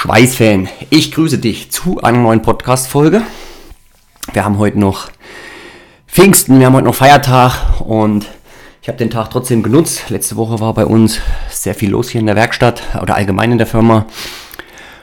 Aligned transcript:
Schweißfan, 0.00 0.68
ich 0.90 1.10
grüße 1.10 1.38
dich 1.38 1.72
zu 1.72 2.00
einer 2.00 2.18
neuen 2.18 2.40
Podcast-Folge. 2.40 3.20
Wir 4.32 4.44
haben 4.44 4.58
heute 4.58 4.78
noch 4.78 5.10
Pfingsten, 6.06 6.60
wir 6.60 6.66
haben 6.66 6.74
heute 6.74 6.84
noch 6.84 6.94
Feiertag 6.94 7.80
und 7.80 8.24
ich 8.80 8.86
habe 8.86 8.96
den 8.96 9.10
Tag 9.10 9.30
trotzdem 9.30 9.64
genutzt. 9.64 10.08
Letzte 10.08 10.36
Woche 10.36 10.60
war 10.60 10.72
bei 10.72 10.86
uns 10.86 11.18
sehr 11.50 11.74
viel 11.74 11.90
los 11.90 12.10
hier 12.10 12.20
in 12.20 12.28
der 12.28 12.36
Werkstatt 12.36 12.80
oder 13.02 13.16
allgemein 13.16 13.50
in 13.50 13.58
der 13.58 13.66
Firma. 13.66 14.06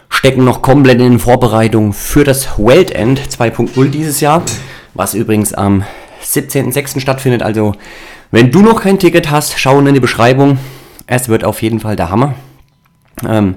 Stecken 0.08 0.45
noch 0.45 0.61
komplett 0.61 1.02
in 1.02 1.20
Vorbereitung 1.20 1.91
für 1.91 2.23
das 2.23 2.57
World 2.57 2.91
End 2.91 3.20
2.0 3.20 3.89
dieses 3.89 4.21
Jahr, 4.21 4.43
was 4.93 5.14
übrigens 5.14 5.54
am 5.54 5.84
17.06. 6.23 7.02
stattfindet. 7.02 7.43
Also, 7.43 7.75
wenn 8.32 8.50
du 8.50 8.62
noch 8.62 8.84
kein 8.84 8.98
Ticket 8.98 9.30
hast, 9.30 9.59
schau 9.59 9.77
in 9.77 9.93
die 9.93 10.00
Beschreibung. 10.00 10.57
Es 11.05 11.27
wird 11.27 11.43
auf 11.43 11.62
jeden 11.62 11.82
Fall 11.82 11.98
der 11.98 12.09
Hammer. 12.12 12.36
Ähm, 13.27 13.55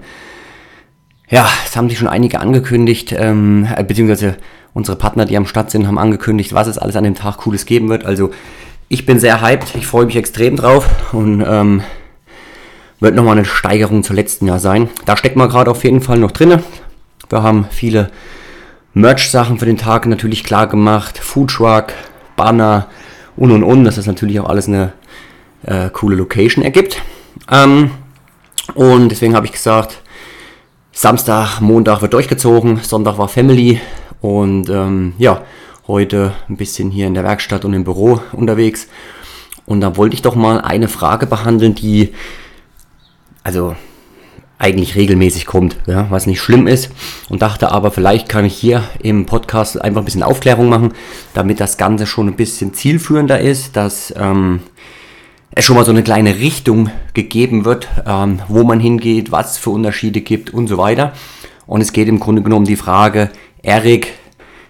ja, 1.31 1.49
es 1.67 1.77
haben 1.77 1.89
sich 1.89 1.99
schon 1.99 2.09
einige 2.09 2.41
angekündigt, 2.41 3.15
ähm, 3.17 3.69
äh, 3.77 3.85
beziehungsweise 3.85 4.37
unsere 4.73 4.97
Partner, 4.97 5.25
die 5.25 5.37
am 5.37 5.47
Start 5.47 5.71
sind, 5.71 5.87
haben 5.87 5.99
angekündigt, 5.99 6.53
was 6.55 6.69
es 6.69 6.79
alles 6.79 6.97
an 6.97 7.05
dem 7.05 7.15
Tag 7.15 7.39
Cooles 7.39 7.67
geben 7.67 7.89
wird. 7.89 8.05
Also 8.07 8.31
ich 8.89 9.05
bin 9.05 9.19
sehr 9.19 9.41
hyped, 9.43 9.75
ich 9.75 9.87
freue 9.87 10.07
mich 10.07 10.17
extrem 10.17 10.57
drauf 10.57 11.13
und 11.13 11.45
ähm, 11.47 11.83
wird 13.01 13.15
nochmal 13.15 13.37
eine 13.37 13.45
Steigerung 13.45 14.03
zum 14.03 14.17
letzten 14.17 14.47
Jahr 14.47 14.59
sein. 14.59 14.89
Da 15.05 15.17
steckt 15.17 15.37
man 15.37 15.49
gerade 15.49 15.71
auf 15.71 15.85
jeden 15.85 16.01
Fall 16.01 16.19
noch 16.19 16.31
drin. 16.31 16.63
Wir 17.29 17.43
haben 17.43 17.67
viele 17.71 18.11
Merch-Sachen 18.95 19.59
für 19.59 19.67
den 19.67 19.77
Tag 19.77 20.07
natürlich 20.07 20.45
klar 20.45 20.67
gemacht, 20.67 21.19
Foodtruck, 21.19 21.93
Banner 22.37 22.89
und 23.37 23.53
und 23.53 23.63
und, 23.63 23.85
dass 23.85 23.97
das 23.97 24.07
natürlich 24.07 24.41
auch 24.41 24.49
alles 24.49 24.67
eine 24.67 24.93
äh, 25.65 25.91
coole 25.91 26.17
Location 26.17 26.65
ergibt. 26.65 27.03
Ähm, 27.51 27.91
und 28.75 29.11
deswegen 29.11 29.35
habe 29.37 29.47
ich 29.47 29.53
gesagt, 29.53 30.03
Samstag, 31.01 31.61
Montag 31.61 32.03
wird 32.03 32.13
durchgezogen, 32.13 32.81
Sonntag 32.83 33.19
war 33.19 33.29
Family 33.29 33.81
und 34.21 34.69
ähm, 34.69 35.13
ja, 35.17 35.43
heute 35.87 36.33
ein 36.49 36.57
bisschen 36.57 36.91
hier 36.91 37.07
in 37.07 37.15
der 37.15 37.23
Werkstatt 37.23 37.65
und 37.65 37.73
im 37.73 37.85
Büro 37.85 38.21
unterwegs. 38.33 38.89
Und 39.65 39.81
da 39.81 39.97
wollte 39.97 40.15
ich 40.15 40.23
doch 40.23 40.35
mal 40.35 40.61
eine 40.61 40.89
Frage 40.89 41.27
behandeln, 41.27 41.77
die 41.77 42.15
also 43.45 43.77
eigentlich 44.59 44.97
regelmäßig 44.97 45.47
kommt, 45.47 45.77
ja, 45.87 46.09
was 46.11 46.27
nicht 46.27 46.41
schlimm 46.41 46.67
ist. 46.67 46.91
Und 47.29 47.43
dachte 47.43 47.71
aber, 47.71 47.93
vielleicht 47.93 48.29
kann 48.29 48.45
ich 48.45 48.57
hier 48.57 48.83
im 48.99 49.25
Podcast 49.25 49.81
einfach 49.81 50.03
ein 50.03 50.05
bisschen 50.05 50.25
Aufklärung 50.25 50.69
machen, 50.69 50.95
damit 51.33 51.61
das 51.61 51.77
Ganze 51.77 52.09
schon 52.09 52.27
ein 52.27 52.35
bisschen 52.35 52.75
zielführender 52.75 53.39
ist, 53.39 53.77
dass 53.77 54.13
ähm, 54.17 54.63
es 55.51 55.65
schon 55.65 55.77
mal 55.77 55.85
so 55.85 55.91
eine 55.91 56.03
kleine 56.03 56.37
Richtung 56.37 56.91
gegeben 57.15 57.65
wird, 57.65 57.89
ähm, 58.07 58.41
wo 58.49 58.65
man 58.65 58.81
hingeht, 58.81 59.33
was 59.33 59.59
für 59.59 59.71
Unterschiede 59.71 60.21
gibt 60.21 60.53
und 60.53 60.69
so 60.69 60.79
weiter. 60.79 61.13
Und 61.67 61.81
es 61.81 61.93
geht 61.93 62.09
im 62.09 62.21
Grunde 62.21 62.43
genommen 62.43 62.63
um 62.63 62.69
die 62.69 62.77
Frage, 62.77 63.31
Erik, 63.63 64.13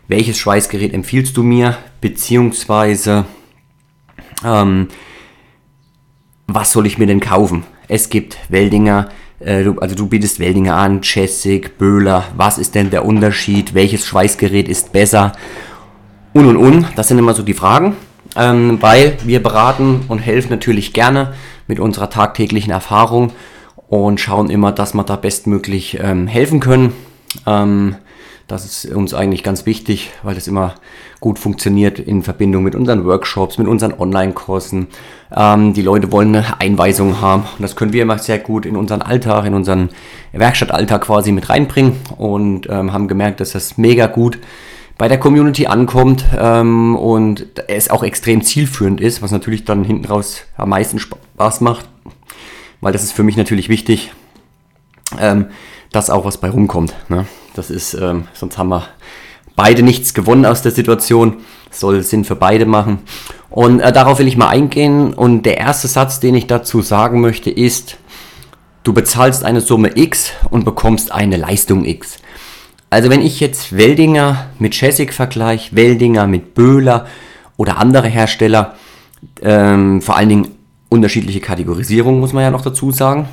welches 0.08 0.38
Schweißgerät 0.38 0.94
empfiehlst 0.94 1.36
du 1.36 1.42
mir, 1.42 1.76
beziehungsweise 2.00 3.26
ähm, 4.44 4.88
was 6.46 6.72
soll 6.72 6.86
ich 6.86 6.98
mir 6.98 7.06
denn 7.06 7.20
kaufen? 7.20 7.64
Es 7.88 8.08
gibt 8.08 8.38
Weldinger, 8.48 9.10
äh, 9.40 9.64
du, 9.64 9.78
also 9.78 9.94
du 9.94 10.06
bietest 10.06 10.40
Weldinger 10.40 10.76
an, 10.76 11.00
Jessic, 11.02 11.76
Böhler, 11.76 12.24
was 12.36 12.58
ist 12.58 12.74
denn 12.74 12.90
der 12.90 13.04
Unterschied, 13.04 13.74
welches 13.74 14.06
Schweißgerät 14.06 14.68
ist 14.68 14.92
besser? 14.92 15.32
Und 16.32 16.46
und 16.46 16.56
und, 16.56 16.86
das 16.96 17.08
sind 17.08 17.18
immer 17.18 17.34
so 17.34 17.42
die 17.42 17.54
Fragen 17.54 17.96
ähm, 18.36 18.78
weil 18.80 19.18
wir 19.24 19.42
beraten 19.42 20.04
und 20.08 20.18
helfen 20.18 20.50
natürlich 20.50 20.92
gerne 20.92 21.34
mit 21.66 21.80
unserer 21.80 22.10
tagtäglichen 22.10 22.70
Erfahrung 22.70 23.32
und 23.88 24.20
schauen 24.20 24.50
immer, 24.50 24.72
dass 24.72 24.94
wir 24.94 25.04
da 25.04 25.16
bestmöglich 25.16 25.98
ähm, 26.00 26.26
helfen 26.26 26.60
können. 26.60 26.92
Ähm, 27.46 27.96
das 28.48 28.64
ist 28.64 28.94
uns 28.94 29.12
eigentlich 29.12 29.42
ganz 29.42 29.66
wichtig, 29.66 30.10
weil 30.22 30.34
das 30.34 30.48
immer 30.48 30.74
gut 31.20 31.38
funktioniert 31.38 31.98
in 31.98 32.22
Verbindung 32.22 32.64
mit 32.64 32.74
unseren 32.74 33.04
Workshops, 33.04 33.58
mit 33.58 33.68
unseren 33.68 33.92
Online-Kursen. 33.92 34.86
Ähm, 35.36 35.74
die 35.74 35.82
Leute 35.82 36.10
wollen 36.12 36.34
eine 36.34 36.58
Einweisung 36.58 37.20
haben 37.20 37.42
und 37.42 37.62
das 37.62 37.76
können 37.76 37.92
wir 37.92 38.02
immer 38.02 38.16
sehr 38.16 38.38
gut 38.38 38.64
in 38.64 38.76
unseren 38.76 39.02
Alltag, 39.02 39.44
in 39.44 39.52
unseren 39.52 39.90
Werkstattalltag 40.32 41.02
quasi 41.02 41.30
mit 41.30 41.50
reinbringen 41.50 41.96
und 42.16 42.66
ähm, 42.70 42.94
haben 42.94 43.06
gemerkt, 43.06 43.40
dass 43.40 43.52
das 43.52 43.76
mega 43.76 44.06
gut 44.06 44.38
bei 44.98 45.06
der 45.06 45.18
Community 45.18 45.66
ankommt 45.66 46.24
ähm, 46.36 46.96
und 46.96 47.46
es 47.68 47.88
auch 47.88 48.02
extrem 48.02 48.42
zielführend 48.42 49.00
ist, 49.00 49.22
was 49.22 49.30
natürlich 49.30 49.64
dann 49.64 49.84
hinten 49.84 50.04
raus 50.06 50.42
am 50.56 50.70
meisten 50.70 50.98
Spaß 50.98 51.60
macht, 51.60 51.88
weil 52.80 52.92
das 52.92 53.04
ist 53.04 53.12
für 53.12 53.22
mich 53.22 53.36
natürlich 53.36 53.68
wichtig, 53.68 54.12
ähm, 55.18 55.46
dass 55.92 56.10
auch 56.10 56.24
was 56.24 56.38
bei 56.38 56.50
rumkommt. 56.50 56.94
Ne? 57.08 57.26
Das 57.54 57.70
ist, 57.70 57.94
ähm, 57.94 58.26
sonst 58.34 58.58
haben 58.58 58.68
wir 58.68 58.88
beide 59.54 59.82
nichts 59.82 60.14
gewonnen 60.14 60.44
aus 60.44 60.62
der 60.62 60.72
Situation. 60.72 61.38
Das 61.68 61.80
soll 61.80 62.02
Sinn 62.02 62.24
für 62.24 62.36
beide 62.36 62.66
machen. 62.66 63.00
Und 63.50 63.80
äh, 63.80 63.92
darauf 63.92 64.18
will 64.18 64.28
ich 64.28 64.36
mal 64.36 64.48
eingehen. 64.48 65.14
Und 65.14 65.44
der 65.44 65.58
erste 65.58 65.88
Satz, 65.88 66.20
den 66.20 66.34
ich 66.34 66.46
dazu 66.46 66.82
sagen 66.82 67.20
möchte, 67.20 67.50
ist, 67.50 67.96
du 68.82 68.92
bezahlst 68.92 69.44
eine 69.44 69.60
Summe 69.60 69.92
X 69.96 70.32
und 70.50 70.64
bekommst 70.64 71.12
eine 71.12 71.36
Leistung 71.36 71.84
X. 71.84 72.18
Also 72.90 73.10
wenn 73.10 73.20
ich 73.20 73.40
jetzt 73.40 73.76
Weldinger 73.76 74.46
mit 74.58 74.74
Chessig 74.74 75.12
vergleiche, 75.12 75.76
Weldinger 75.76 76.26
mit 76.26 76.54
Böhler 76.54 77.06
oder 77.56 77.78
andere 77.78 78.08
Hersteller, 78.08 78.74
ähm, 79.42 80.00
vor 80.00 80.16
allen 80.16 80.28
Dingen 80.28 80.48
unterschiedliche 80.88 81.40
Kategorisierung 81.40 82.18
muss 82.20 82.32
man 82.32 82.44
ja 82.44 82.50
noch 82.50 82.62
dazu 82.62 82.90
sagen. 82.90 83.28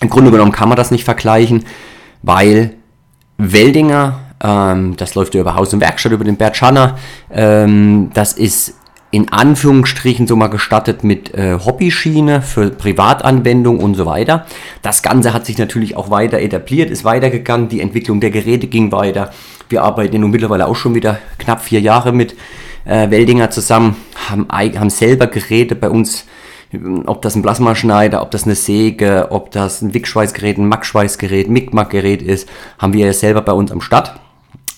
Im 0.00 0.08
Grunde 0.08 0.30
genommen 0.30 0.52
kann 0.52 0.68
man 0.68 0.76
das 0.76 0.90
nicht 0.90 1.04
vergleichen, 1.04 1.64
weil 2.22 2.74
Weldinger, 3.36 4.20
ähm, 4.42 4.96
das 4.96 5.14
läuft 5.14 5.34
ja 5.34 5.42
über 5.42 5.56
Haus 5.56 5.74
und 5.74 5.80
Werkstatt, 5.80 6.12
über 6.12 6.24
den 6.24 6.36
Bert 6.36 6.56
Schanner, 6.56 6.96
ähm, 7.30 8.10
das 8.14 8.32
ist 8.32 8.76
in 9.10 9.32
Anführungsstrichen 9.32 10.26
so 10.26 10.36
mal 10.36 10.46
gestattet 10.48 11.02
mit 11.02 11.34
äh, 11.34 11.58
Hobbyschiene 11.58 12.42
für 12.42 12.70
Privatanwendung 12.70 13.80
und 13.80 13.94
so 13.94 14.06
weiter. 14.06 14.46
Das 14.82 15.02
Ganze 15.02 15.32
hat 15.32 15.46
sich 15.46 15.58
natürlich 15.58 15.96
auch 15.96 16.10
weiter 16.10 16.38
etabliert, 16.38 16.90
ist 16.90 17.04
weitergegangen, 17.04 17.68
die 17.68 17.80
Entwicklung 17.80 18.20
der 18.20 18.30
Geräte 18.30 18.68
ging 18.68 18.92
weiter. 18.92 19.32
Wir 19.68 19.82
arbeiten 19.82 20.20
nun 20.20 20.30
mittlerweile 20.30 20.68
auch 20.68 20.76
schon 20.76 20.94
wieder 20.94 21.18
knapp 21.38 21.60
vier 21.62 21.80
Jahre 21.80 22.12
mit 22.12 22.36
äh, 22.84 23.10
Weldinger 23.10 23.50
zusammen, 23.50 23.96
haben, 24.28 24.46
haben 24.50 24.90
selber 24.90 25.26
Geräte 25.26 25.74
bei 25.74 25.90
uns, 25.90 26.26
ob 27.06 27.20
das 27.22 27.34
ein 27.34 27.42
Plasmaschneider, 27.42 28.22
ob 28.22 28.30
das 28.30 28.44
eine 28.44 28.54
Säge, 28.54 29.28
ob 29.30 29.50
das 29.50 29.82
ein 29.82 29.92
Wickschweißgerät, 29.92 30.56
ein 30.56 30.68
Mackschweißgerät, 30.68 31.48
Mickmack-Gerät 31.48 32.22
ist, 32.22 32.48
haben 32.78 32.92
wir 32.92 33.06
ja 33.06 33.12
selber 33.12 33.42
bei 33.42 33.52
uns 33.52 33.72
am 33.72 33.80
Start 33.80 34.19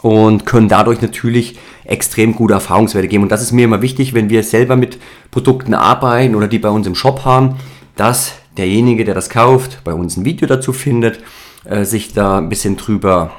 und 0.03 0.47
können 0.47 0.69
dadurch 0.69 1.01
natürlich 1.01 1.59
extrem 1.85 2.35
gute 2.35 2.55
Erfahrungswerte 2.55 3.09
geben. 3.09 3.23
Und 3.23 3.33
das 3.33 3.43
ist 3.43 3.53
mir 3.53 3.65
immer 3.65 3.83
wichtig, 3.83 4.15
wenn 4.15 4.29
wir 4.29 4.43
selber 4.43 4.77
mit 4.77 4.99
Produkten 5.31 5.75
arbeiten 5.75 6.35
oder 6.35 6.49
die 6.49 6.59
bei 6.59 6.69
uns 6.69 6.87
im 6.87 6.95
Shop 6.95 7.25
haben, 7.25 7.57
dass 7.97 8.35
derjenige, 8.57 9.05
der 9.05 9.15
das 9.15 9.31
kauft, 9.31 9.83
bei 9.85 9.95
uns 9.95 10.17
ein 10.17 10.25
Video 10.25 10.47
dazu 10.47 10.73
findet, 10.73 11.21
äh, 11.65 11.85
sich 11.85 12.13
da 12.13 12.39
ein 12.39 12.49
bisschen 12.49 12.77
drüber 12.77 13.31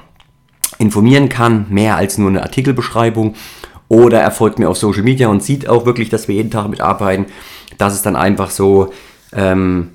informieren 0.79 1.29
kann, 1.29 1.65
mehr 1.69 1.97
als 1.97 2.17
nur 2.17 2.29
eine 2.29 2.41
Artikelbeschreibung. 2.41 3.35
Oder 3.89 4.21
er 4.21 4.31
folgt 4.31 4.57
mir 4.57 4.69
auf 4.69 4.77
Social 4.77 5.03
Media 5.03 5.27
und 5.27 5.43
sieht 5.43 5.67
auch 5.67 5.85
wirklich, 5.85 6.09
dass 6.09 6.27
wir 6.27 6.35
jeden 6.35 6.49
Tag 6.49 6.69
mitarbeiten. 6.69 7.25
Das 7.77 7.93
ist 7.93 8.05
dann 8.05 8.15
einfach 8.15 8.49
so, 8.49 8.91
ähm, 9.33 9.89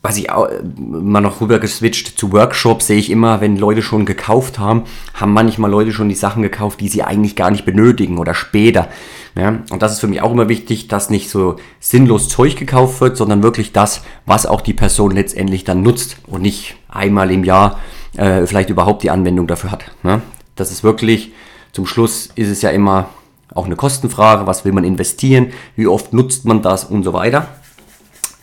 was 0.00 0.16
ich 0.16 0.30
auch 0.30 0.48
mal 0.76 1.20
noch 1.20 1.40
rüber 1.40 1.58
geswitcht 1.58 2.18
zu 2.18 2.32
Workshops, 2.32 2.86
sehe 2.86 2.98
ich 2.98 3.10
immer, 3.10 3.40
wenn 3.40 3.56
Leute 3.56 3.82
schon 3.82 4.06
gekauft 4.06 4.58
haben, 4.58 4.84
haben 5.14 5.32
manchmal 5.32 5.70
Leute 5.70 5.92
schon 5.92 6.08
die 6.08 6.14
Sachen 6.14 6.42
gekauft, 6.42 6.80
die 6.80 6.88
sie 6.88 7.02
eigentlich 7.02 7.34
gar 7.34 7.50
nicht 7.50 7.64
benötigen 7.64 8.18
oder 8.18 8.32
später. 8.32 8.88
Ja, 9.36 9.58
und 9.70 9.82
das 9.82 9.92
ist 9.92 10.00
für 10.00 10.06
mich 10.06 10.22
auch 10.22 10.30
immer 10.30 10.48
wichtig, 10.48 10.86
dass 10.88 11.10
nicht 11.10 11.30
so 11.30 11.56
sinnlos 11.80 12.28
Zeug 12.28 12.56
gekauft 12.56 13.00
wird, 13.00 13.16
sondern 13.16 13.42
wirklich 13.42 13.72
das, 13.72 14.02
was 14.24 14.46
auch 14.46 14.60
die 14.60 14.72
Person 14.72 15.10
letztendlich 15.10 15.64
dann 15.64 15.82
nutzt 15.82 16.16
und 16.26 16.42
nicht 16.42 16.76
einmal 16.88 17.30
im 17.32 17.42
Jahr 17.42 17.80
äh, 18.16 18.46
vielleicht 18.46 18.70
überhaupt 18.70 19.02
die 19.02 19.10
Anwendung 19.10 19.46
dafür 19.48 19.72
hat. 19.72 19.90
Ne? 20.04 20.22
Das 20.54 20.70
ist 20.70 20.84
wirklich, 20.84 21.32
zum 21.72 21.86
Schluss 21.86 22.30
ist 22.34 22.48
es 22.48 22.62
ja 22.62 22.70
immer 22.70 23.08
auch 23.52 23.66
eine 23.66 23.76
Kostenfrage, 23.76 24.46
was 24.46 24.64
will 24.64 24.72
man 24.72 24.84
investieren, 24.84 25.52
wie 25.74 25.86
oft 25.86 26.12
nutzt 26.12 26.44
man 26.44 26.62
das 26.62 26.84
und 26.84 27.02
so 27.02 27.12
weiter. 27.12 27.48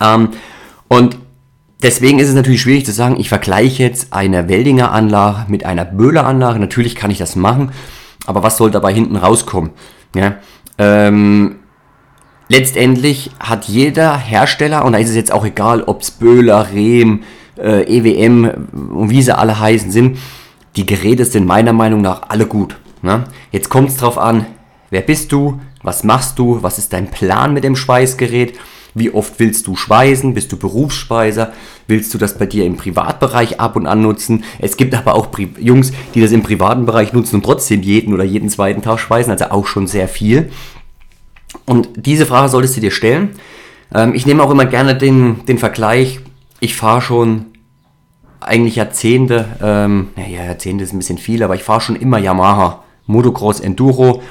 Ähm, 0.00 0.30
und 0.88 1.18
Deswegen 1.82 2.18
ist 2.18 2.28
es 2.28 2.34
natürlich 2.34 2.62
schwierig 2.62 2.86
zu 2.86 2.92
sagen, 2.92 3.16
ich 3.18 3.28
vergleiche 3.28 3.82
jetzt 3.82 4.12
eine 4.12 4.48
Weldinger 4.48 4.92
Anlage 4.92 5.44
mit 5.48 5.66
einer 5.66 5.84
Böhler 5.84 6.26
Anlage. 6.26 6.58
Natürlich 6.58 6.96
kann 6.96 7.10
ich 7.10 7.18
das 7.18 7.36
machen, 7.36 7.72
aber 8.26 8.42
was 8.42 8.56
soll 8.56 8.70
dabei 8.70 8.94
hinten 8.94 9.16
rauskommen? 9.16 9.70
Ja, 10.14 10.36
ähm, 10.78 11.56
letztendlich 12.48 13.30
hat 13.38 13.66
jeder 13.66 14.16
Hersteller, 14.16 14.84
und 14.84 14.92
da 14.92 14.98
ist 14.98 15.10
es 15.10 15.16
jetzt 15.16 15.32
auch 15.32 15.44
egal, 15.44 15.82
ob 15.82 16.00
es 16.00 16.10
Böhler, 16.10 16.68
Rehm, 16.72 17.24
äh, 17.58 17.82
EWM 17.82 18.68
und 18.94 19.10
wie 19.10 19.22
sie 19.22 19.36
alle 19.36 19.58
heißen 19.58 19.90
sind, 19.90 20.18
die 20.76 20.86
Geräte 20.86 21.24
sind 21.24 21.46
meiner 21.46 21.72
Meinung 21.72 22.00
nach 22.00 22.22
alle 22.28 22.46
gut. 22.46 22.76
Ne? 23.02 23.24
Jetzt 23.50 23.68
kommt 23.68 23.90
es 23.90 23.96
drauf 23.96 24.18
an, 24.18 24.46
wer 24.90 25.02
bist 25.02 25.32
du, 25.32 25.60
was 25.82 26.04
machst 26.04 26.38
du, 26.38 26.62
was 26.62 26.78
ist 26.78 26.92
dein 26.92 27.10
Plan 27.10 27.54
mit 27.54 27.64
dem 27.64 27.76
Schweißgerät 27.76 28.54
Wie 28.96 29.12
oft 29.12 29.34
willst 29.38 29.66
du 29.66 29.76
schweißen? 29.76 30.32
Bist 30.32 30.50
du 30.52 30.56
Berufsschweißer? 30.56 31.52
Willst 31.86 32.14
du 32.14 32.18
das 32.18 32.38
bei 32.38 32.46
dir 32.46 32.64
im 32.64 32.78
Privatbereich 32.78 33.60
ab 33.60 33.76
und 33.76 33.86
an 33.86 34.00
nutzen? 34.00 34.42
Es 34.58 34.78
gibt 34.78 34.94
aber 34.94 35.14
auch 35.14 35.30
Pri 35.30 35.50
Jungs, 35.60 35.92
die 36.14 36.22
das 36.22 36.32
im 36.32 36.42
privaten 36.42 36.86
Bereich 36.86 37.12
nutzen 37.12 37.36
und 37.36 37.44
trotzdem 37.44 37.82
jeden 37.82 38.14
oder 38.14 38.24
jeden 38.24 38.48
zweiten 38.48 38.80
Tag 38.80 38.98
schweißen, 38.98 39.30
also 39.30 39.44
auch 39.50 39.66
schon 39.66 39.86
sehr 39.86 40.08
viel. 40.08 40.50
Und 41.66 41.90
diese 41.96 42.24
Frage 42.24 42.48
solltest 42.48 42.78
du 42.78 42.80
dir 42.80 42.90
stellen. 42.90 43.30
Ähm, 43.94 44.14
ich 44.14 44.24
nehme 44.24 44.42
auch 44.42 44.50
immer 44.50 44.64
gerne 44.64 44.96
den, 44.96 45.44
den 45.44 45.58
Vergleich, 45.58 46.20
ich 46.60 46.74
fahre 46.74 47.02
schon 47.02 47.46
eigentlich 48.40 48.76
Jahrzehnte, 48.76 49.44
ähm, 49.62 50.08
naja, 50.16 50.44
Jahrzehnte 50.44 50.84
ist 50.84 50.94
ein 50.94 50.98
bisschen 50.98 51.18
viel, 51.18 51.42
aber 51.42 51.54
ich 51.54 51.62
fahre 51.62 51.82
schon 51.82 51.96
immer 51.96 52.18
Yamaha, 52.18 52.82
Motocross 53.06 53.60
Enduro. 53.60 54.22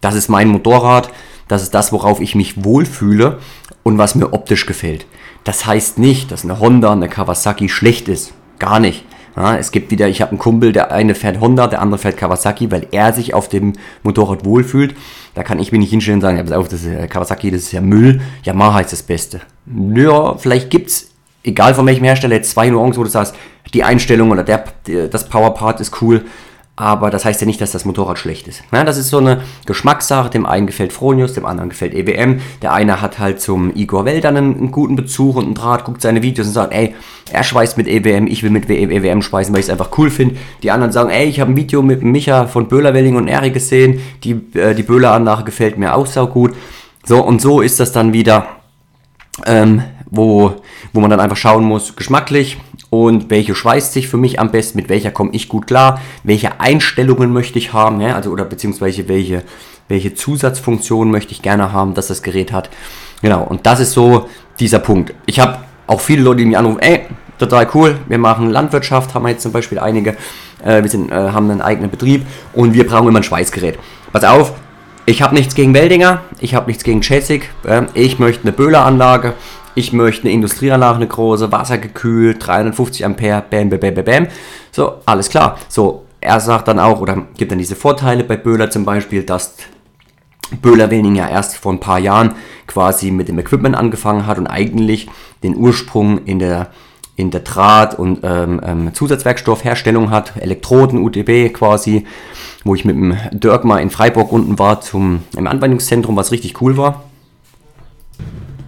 Das 0.00 0.14
ist 0.14 0.28
mein 0.28 0.48
Motorrad, 0.48 1.10
das 1.52 1.62
ist 1.62 1.74
das, 1.74 1.92
worauf 1.92 2.20
ich 2.20 2.34
mich 2.34 2.64
wohlfühle 2.64 3.38
und 3.82 3.98
was 3.98 4.14
mir 4.14 4.32
optisch 4.32 4.64
gefällt. 4.64 5.04
Das 5.44 5.66
heißt 5.66 5.98
nicht, 5.98 6.30
dass 6.32 6.44
eine 6.44 6.60
Honda, 6.60 6.92
eine 6.92 7.08
Kawasaki 7.08 7.68
schlecht 7.68 8.08
ist. 8.08 8.32
Gar 8.58 8.80
nicht. 8.80 9.04
Ja, 9.36 9.56
es 9.56 9.70
gibt 9.70 9.90
wieder, 9.90 10.08
ich 10.08 10.22
habe 10.22 10.30
einen 10.30 10.38
Kumpel, 10.38 10.72
der 10.72 10.92
eine 10.92 11.14
fährt 11.14 11.40
Honda, 11.40 11.66
der 11.66 11.82
andere 11.82 11.98
fährt 11.98 12.16
Kawasaki, 12.16 12.70
weil 12.70 12.86
er 12.90 13.12
sich 13.12 13.34
auf 13.34 13.50
dem 13.50 13.74
Motorrad 14.02 14.46
wohlfühlt. 14.46 14.94
Da 15.34 15.42
kann 15.42 15.58
ich 15.58 15.72
mich 15.72 15.80
nicht 15.80 15.90
hinstellen 15.90 16.18
und 16.18 16.22
sagen, 16.22 16.38
ja, 16.38 16.42
pass 16.42 16.52
auf, 16.52 16.68
das 16.68 16.84
ist, 16.84 17.10
Kawasaki, 17.10 17.50
das 17.50 17.62
ist 17.62 17.72
ja 17.72 17.82
Müll. 17.82 18.22
Yamaha 18.44 18.80
ist 18.80 18.92
das 18.92 19.02
Beste. 19.02 19.42
Ja, 19.94 20.36
vielleicht 20.38 20.70
gibt's, 20.70 21.10
egal 21.44 21.74
von 21.74 21.84
welchem 21.86 22.04
Hersteller, 22.04 22.42
zwei 22.42 22.70
Nuancen, 22.70 22.98
wo 22.98 23.04
du 23.04 23.10
sagst, 23.10 23.34
die 23.74 23.84
Einstellung 23.84 24.30
oder 24.30 24.42
der, 24.42 24.64
das 25.10 25.28
Powerpart 25.28 25.80
ist 25.80 26.00
cool 26.00 26.24
aber 26.74 27.10
das 27.10 27.26
heißt 27.26 27.40
ja 27.42 27.46
nicht, 27.46 27.60
dass 27.60 27.72
das 27.72 27.84
Motorrad 27.84 28.18
schlecht 28.18 28.48
ist. 28.48 28.62
Ja, 28.72 28.82
das 28.82 28.96
ist 28.96 29.10
so 29.10 29.18
eine 29.18 29.42
Geschmackssache. 29.66 30.30
Dem 30.30 30.46
einen 30.46 30.66
gefällt 30.66 30.92
Fronius, 30.92 31.34
dem 31.34 31.44
anderen 31.44 31.68
gefällt 31.68 31.92
EWM. 31.92 32.40
Der 32.62 32.72
eine 32.72 33.02
hat 33.02 33.18
halt 33.18 33.42
zum 33.42 33.74
Igor 33.76 34.06
Wäldern 34.06 34.38
einen, 34.38 34.56
einen, 34.56 34.70
guten 34.70 34.96
Bezug 34.96 35.36
und 35.36 35.44
einen 35.44 35.54
Draht, 35.54 35.84
guckt 35.84 36.00
seine 36.00 36.22
Videos 36.22 36.46
und 36.46 36.54
sagt, 36.54 36.72
ey, 36.72 36.94
er 37.30 37.44
schweißt 37.44 37.76
mit 37.76 37.88
EWM, 37.88 38.26
ich 38.26 38.42
will 38.42 38.50
mit 38.50 38.70
EWM 38.70 39.20
schweißen, 39.20 39.52
weil 39.52 39.60
ich 39.60 39.66
es 39.66 39.70
einfach 39.70 39.90
cool 39.98 40.08
finde. 40.08 40.36
Die 40.62 40.70
anderen 40.70 40.92
sagen, 40.92 41.10
ey, 41.10 41.26
ich 41.26 41.40
habe 41.40 41.52
ein 41.52 41.56
Video 41.56 41.82
mit 41.82 42.02
Micha 42.02 42.46
von 42.46 42.68
Böhler 42.68 42.94
Welling 42.94 43.16
und 43.16 43.28
Eri 43.28 43.50
gesehen, 43.50 44.00
die, 44.24 44.40
äh, 44.54 44.74
die 44.74 44.82
Böhler-Anlage 44.82 45.44
gefällt 45.44 45.76
mir 45.76 45.94
auch 45.94 46.06
sau 46.06 46.26
gut. 46.26 46.54
So, 47.04 47.22
und 47.22 47.42
so 47.42 47.60
ist 47.60 47.80
das 47.80 47.92
dann 47.92 48.14
wieder, 48.14 48.46
ähm, 49.44 49.82
wo, 50.06 50.54
wo 50.94 51.00
man 51.00 51.10
dann 51.10 51.20
einfach 51.20 51.36
schauen 51.36 51.64
muss, 51.64 51.96
geschmacklich, 51.96 52.56
und 52.92 53.30
welche 53.30 53.54
schweißt 53.54 53.94
sich 53.94 54.06
für 54.06 54.18
mich 54.18 54.38
am 54.38 54.50
besten, 54.50 54.76
mit 54.76 54.90
welcher 54.90 55.10
komme 55.10 55.30
ich 55.32 55.48
gut 55.48 55.66
klar, 55.66 55.98
welche 56.24 56.60
Einstellungen 56.60 57.32
möchte 57.32 57.58
ich 57.58 57.72
haben, 57.72 58.02
ja, 58.02 58.14
also 58.14 58.28
oder 58.30 58.44
beziehungsweise 58.44 59.08
welche, 59.08 59.44
welche 59.88 60.12
Zusatzfunktionen 60.12 61.10
möchte 61.10 61.32
ich 61.32 61.40
gerne 61.40 61.72
haben, 61.72 61.94
dass 61.94 62.08
das 62.08 62.22
Gerät 62.22 62.52
hat. 62.52 62.68
Genau, 63.22 63.44
und 63.44 63.64
das 63.64 63.80
ist 63.80 63.92
so 63.92 64.28
dieser 64.60 64.78
Punkt. 64.78 65.14
Ich 65.24 65.40
habe 65.40 65.60
auch 65.86 66.02
viele 66.02 66.20
Leute, 66.20 66.40
die 66.40 66.44
mich 66.44 66.58
anrufen, 66.58 66.80
ey, 66.80 67.06
total 67.38 67.66
cool, 67.72 67.96
wir 68.08 68.18
machen 68.18 68.50
Landwirtschaft, 68.50 69.14
haben 69.14 69.22
wir 69.22 69.30
jetzt 69.30 69.42
zum 69.42 69.52
Beispiel 69.52 69.78
einige, 69.78 70.10
äh, 70.62 70.82
wir 70.82 70.90
sind, 70.90 71.10
äh, 71.10 71.14
haben 71.14 71.50
einen 71.50 71.62
eigenen 71.62 71.90
Betrieb 71.90 72.26
und 72.52 72.74
wir 72.74 72.86
brauchen 72.86 73.08
immer 73.08 73.20
ein 73.20 73.24
Schweißgerät. 73.24 73.78
Pass 74.12 74.24
auf, 74.24 74.52
ich 75.06 75.22
habe 75.22 75.34
nichts 75.34 75.54
gegen 75.54 75.72
Weldinger, 75.72 76.20
ich 76.40 76.54
habe 76.54 76.66
nichts 76.66 76.84
gegen 76.84 77.00
Chessig, 77.00 77.48
äh, 77.64 77.84
ich 77.94 78.18
möchte 78.18 78.42
eine 78.42 78.52
Böhleranlage, 78.52 79.32
ich 79.74 79.92
möchte 79.92 80.24
eine 80.24 80.32
Industrieanlage, 80.32 80.96
eine 80.96 81.06
große, 81.06 81.50
wassergekühlt, 81.52 82.46
350 82.46 83.04
Ampere, 83.04 83.42
bam, 83.48 83.70
bam, 83.70 83.80
bam, 83.80 84.04
bam. 84.04 84.26
So, 84.70 84.94
alles 85.06 85.28
klar. 85.28 85.58
So, 85.68 86.04
er 86.20 86.40
sagt 86.40 86.68
dann 86.68 86.78
auch, 86.78 87.00
oder 87.00 87.26
gibt 87.36 87.50
dann 87.50 87.58
diese 87.58 87.76
Vorteile 87.76 88.24
bei 88.24 88.36
Böhler 88.36 88.70
zum 88.70 88.84
Beispiel, 88.84 89.24
dass 89.24 89.56
Böhler 90.60 90.90
Wilning 90.90 91.14
ja 91.14 91.28
erst 91.28 91.56
vor 91.56 91.72
ein 91.72 91.80
paar 91.80 91.98
Jahren 91.98 92.34
quasi 92.66 93.10
mit 93.10 93.28
dem 93.28 93.38
Equipment 93.38 93.74
angefangen 93.74 94.26
hat 94.26 94.38
und 94.38 94.46
eigentlich 94.46 95.08
den 95.42 95.56
Ursprung 95.56 96.24
in 96.24 96.38
der, 96.38 96.68
in 97.16 97.30
der 97.30 97.40
Draht- 97.40 97.98
und 97.98 98.20
ähm, 98.22 98.60
ähm, 98.64 98.94
Zusatzwerkstoffherstellung 98.94 100.10
hat, 100.10 100.36
Elektroden, 100.36 101.02
UTB 101.02 101.52
quasi, 101.54 102.06
wo 102.64 102.74
ich 102.74 102.84
mit 102.84 102.96
dem 102.96 103.16
Dirk 103.32 103.64
mal 103.64 103.78
in 103.78 103.90
Freiburg 103.90 104.30
unten 104.30 104.58
war 104.58 104.80
zum, 104.80 105.22
im 105.36 105.46
Anwendungszentrum, 105.46 106.16
was 106.16 106.32
richtig 106.32 106.60
cool 106.60 106.76
war. 106.76 107.04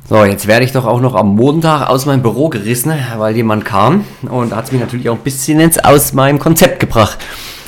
So, 0.06 0.22
jetzt 0.22 0.46
werde 0.46 0.66
ich 0.66 0.72
doch 0.72 0.84
auch 0.84 1.00
noch 1.00 1.14
am 1.14 1.34
Montag 1.34 1.88
aus 1.88 2.04
meinem 2.04 2.20
Büro 2.20 2.50
gerissen, 2.50 2.92
weil 3.16 3.34
jemand 3.34 3.64
kam 3.64 4.04
und 4.20 4.54
hat 4.54 4.66
es 4.66 4.72
mich 4.72 4.82
natürlich 4.82 5.08
auch 5.08 5.14
ein 5.14 5.22
bisschen 5.22 5.60
jetzt 5.60 5.82
aus 5.82 6.12
meinem 6.12 6.38
Konzept 6.38 6.78
gebracht. 6.78 7.16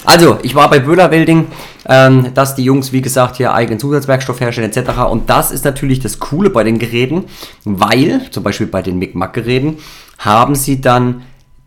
Also, 0.04 0.38
ich 0.42 0.54
war 0.54 0.68
bei 0.68 0.78
Böhler 0.78 1.10
Welding, 1.10 1.46
ähm, 1.88 2.34
dass 2.34 2.54
die 2.54 2.62
Jungs, 2.62 2.92
wie 2.92 3.00
gesagt, 3.00 3.36
hier 3.36 3.54
eigenen 3.54 3.80
Zusatzwerkstoff 3.80 4.38
herstellen 4.38 4.70
etc. 4.70 4.98
Und 5.10 5.30
das 5.30 5.50
ist 5.50 5.64
natürlich 5.64 5.98
das 6.00 6.18
Coole 6.18 6.50
bei 6.50 6.62
den 6.62 6.78
Geräten, 6.78 7.24
weil, 7.64 8.30
zum 8.30 8.42
Beispiel 8.42 8.66
bei 8.66 8.82
den 8.82 8.98
Mic-Mac-Geräten, 8.98 9.78
haben 10.18 10.56
sie 10.56 10.82
dann 10.82 11.22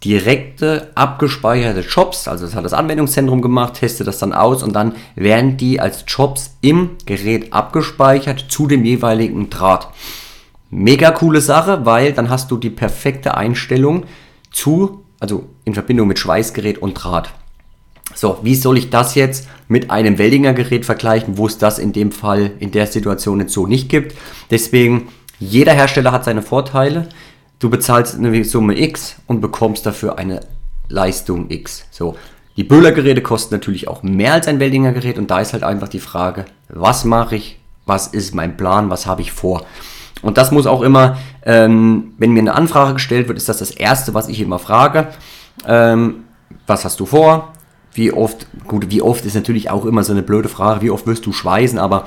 direkte 0.05 0.91
abgespeicherte 0.93 1.79
Jobs, 1.81 2.27
also 2.27 2.45
das 2.45 2.53
hat 2.53 2.63
das 2.63 2.73
Anwendungszentrum 2.73 3.41
gemacht, 3.41 3.73
testet 3.73 4.05
das 4.05 4.19
dann 4.19 4.33
aus 4.33 4.61
und 4.61 4.73
dann 4.73 4.93
werden 5.15 5.57
die 5.57 5.81
als 5.81 6.05
Jobs 6.07 6.51
im 6.61 6.91
Gerät 7.07 7.51
abgespeichert 7.53 8.45
zu 8.49 8.67
dem 8.67 8.85
jeweiligen 8.85 9.49
Draht. 9.49 9.87
Mega 10.69 11.11
coole 11.11 11.41
Sache, 11.41 11.85
weil 11.85 12.13
dann 12.13 12.29
hast 12.29 12.51
du 12.51 12.57
die 12.57 12.69
perfekte 12.69 13.35
Einstellung 13.35 14.05
zu, 14.51 15.03
also 15.19 15.45
in 15.65 15.73
Verbindung 15.73 16.07
mit 16.07 16.19
Schweißgerät 16.19 16.77
und 16.77 16.93
Draht. 16.93 17.33
So, 18.15 18.39
wie 18.43 18.55
soll 18.55 18.77
ich 18.77 18.89
das 18.89 19.15
jetzt 19.15 19.47
mit 19.67 19.91
einem 19.91 20.17
Weldinger 20.17 20.53
Gerät 20.53 20.85
vergleichen, 20.85 21.37
wo 21.37 21.47
es 21.47 21.57
das 21.57 21.79
in 21.79 21.93
dem 21.93 22.11
Fall, 22.11 22.51
in 22.59 22.71
der 22.71 22.87
Situation 22.87 23.39
jetzt 23.39 23.53
so 23.53 23.67
nicht 23.67 23.89
gibt? 23.89 24.15
Deswegen, 24.51 25.09
jeder 25.39 25.73
Hersteller 25.73 26.11
hat 26.11 26.25
seine 26.25 26.41
Vorteile. 26.41 27.09
Du 27.59 27.69
bezahlst 27.69 28.15
eine 28.15 28.43
Summe 28.43 28.79
X 28.79 29.15
und 29.27 29.41
bekommst 29.41 29.85
dafür 29.85 30.17
eine 30.17 30.41
Leistung 30.87 31.49
X. 31.49 31.85
So, 31.91 32.15
die 32.57 32.63
Böhler 32.63 32.91
Geräte 32.91 33.21
kosten 33.21 33.55
natürlich 33.55 33.87
auch 33.87 34.03
mehr 34.03 34.33
als 34.33 34.47
ein 34.47 34.59
Weldinger 34.59 34.91
Gerät 34.91 35.17
und 35.17 35.31
da 35.31 35.39
ist 35.39 35.53
halt 35.53 35.63
einfach 35.63 35.87
die 35.87 35.99
Frage, 35.99 36.45
was 36.67 37.05
mache 37.05 37.35
ich, 37.35 37.59
was 37.85 38.07
ist 38.07 38.35
mein 38.35 38.57
Plan, 38.57 38.89
was 38.89 39.05
habe 39.05 39.21
ich 39.21 39.31
vor? 39.31 39.65
Und 40.21 40.37
das 40.37 40.51
muss 40.51 40.67
auch 40.67 40.81
immer, 40.81 41.17
ähm, 41.45 42.13
wenn 42.17 42.31
mir 42.31 42.41
eine 42.41 42.55
Anfrage 42.55 42.93
gestellt 42.93 43.27
wird, 43.27 43.37
ist 43.37 43.49
das 43.49 43.59
das 43.59 43.71
Erste, 43.71 44.13
was 44.13 44.27
ich 44.27 44.41
immer 44.41 44.59
frage. 44.59 45.07
Ähm, 45.65 46.25
was 46.67 46.85
hast 46.85 46.99
du 46.99 47.05
vor? 47.05 47.53
Wie 47.93 48.11
oft, 48.11 48.47
gut, 48.67 48.91
wie 48.91 49.01
oft 49.01 49.25
ist 49.25 49.35
natürlich 49.35 49.69
auch 49.69 49.85
immer 49.85 50.03
so 50.03 50.11
eine 50.11 50.21
blöde 50.21 50.49
Frage, 50.49 50.81
wie 50.81 50.91
oft 50.91 51.07
wirst 51.07 51.25
du 51.25 51.33
schweißen, 51.33 51.79
aber 51.79 52.05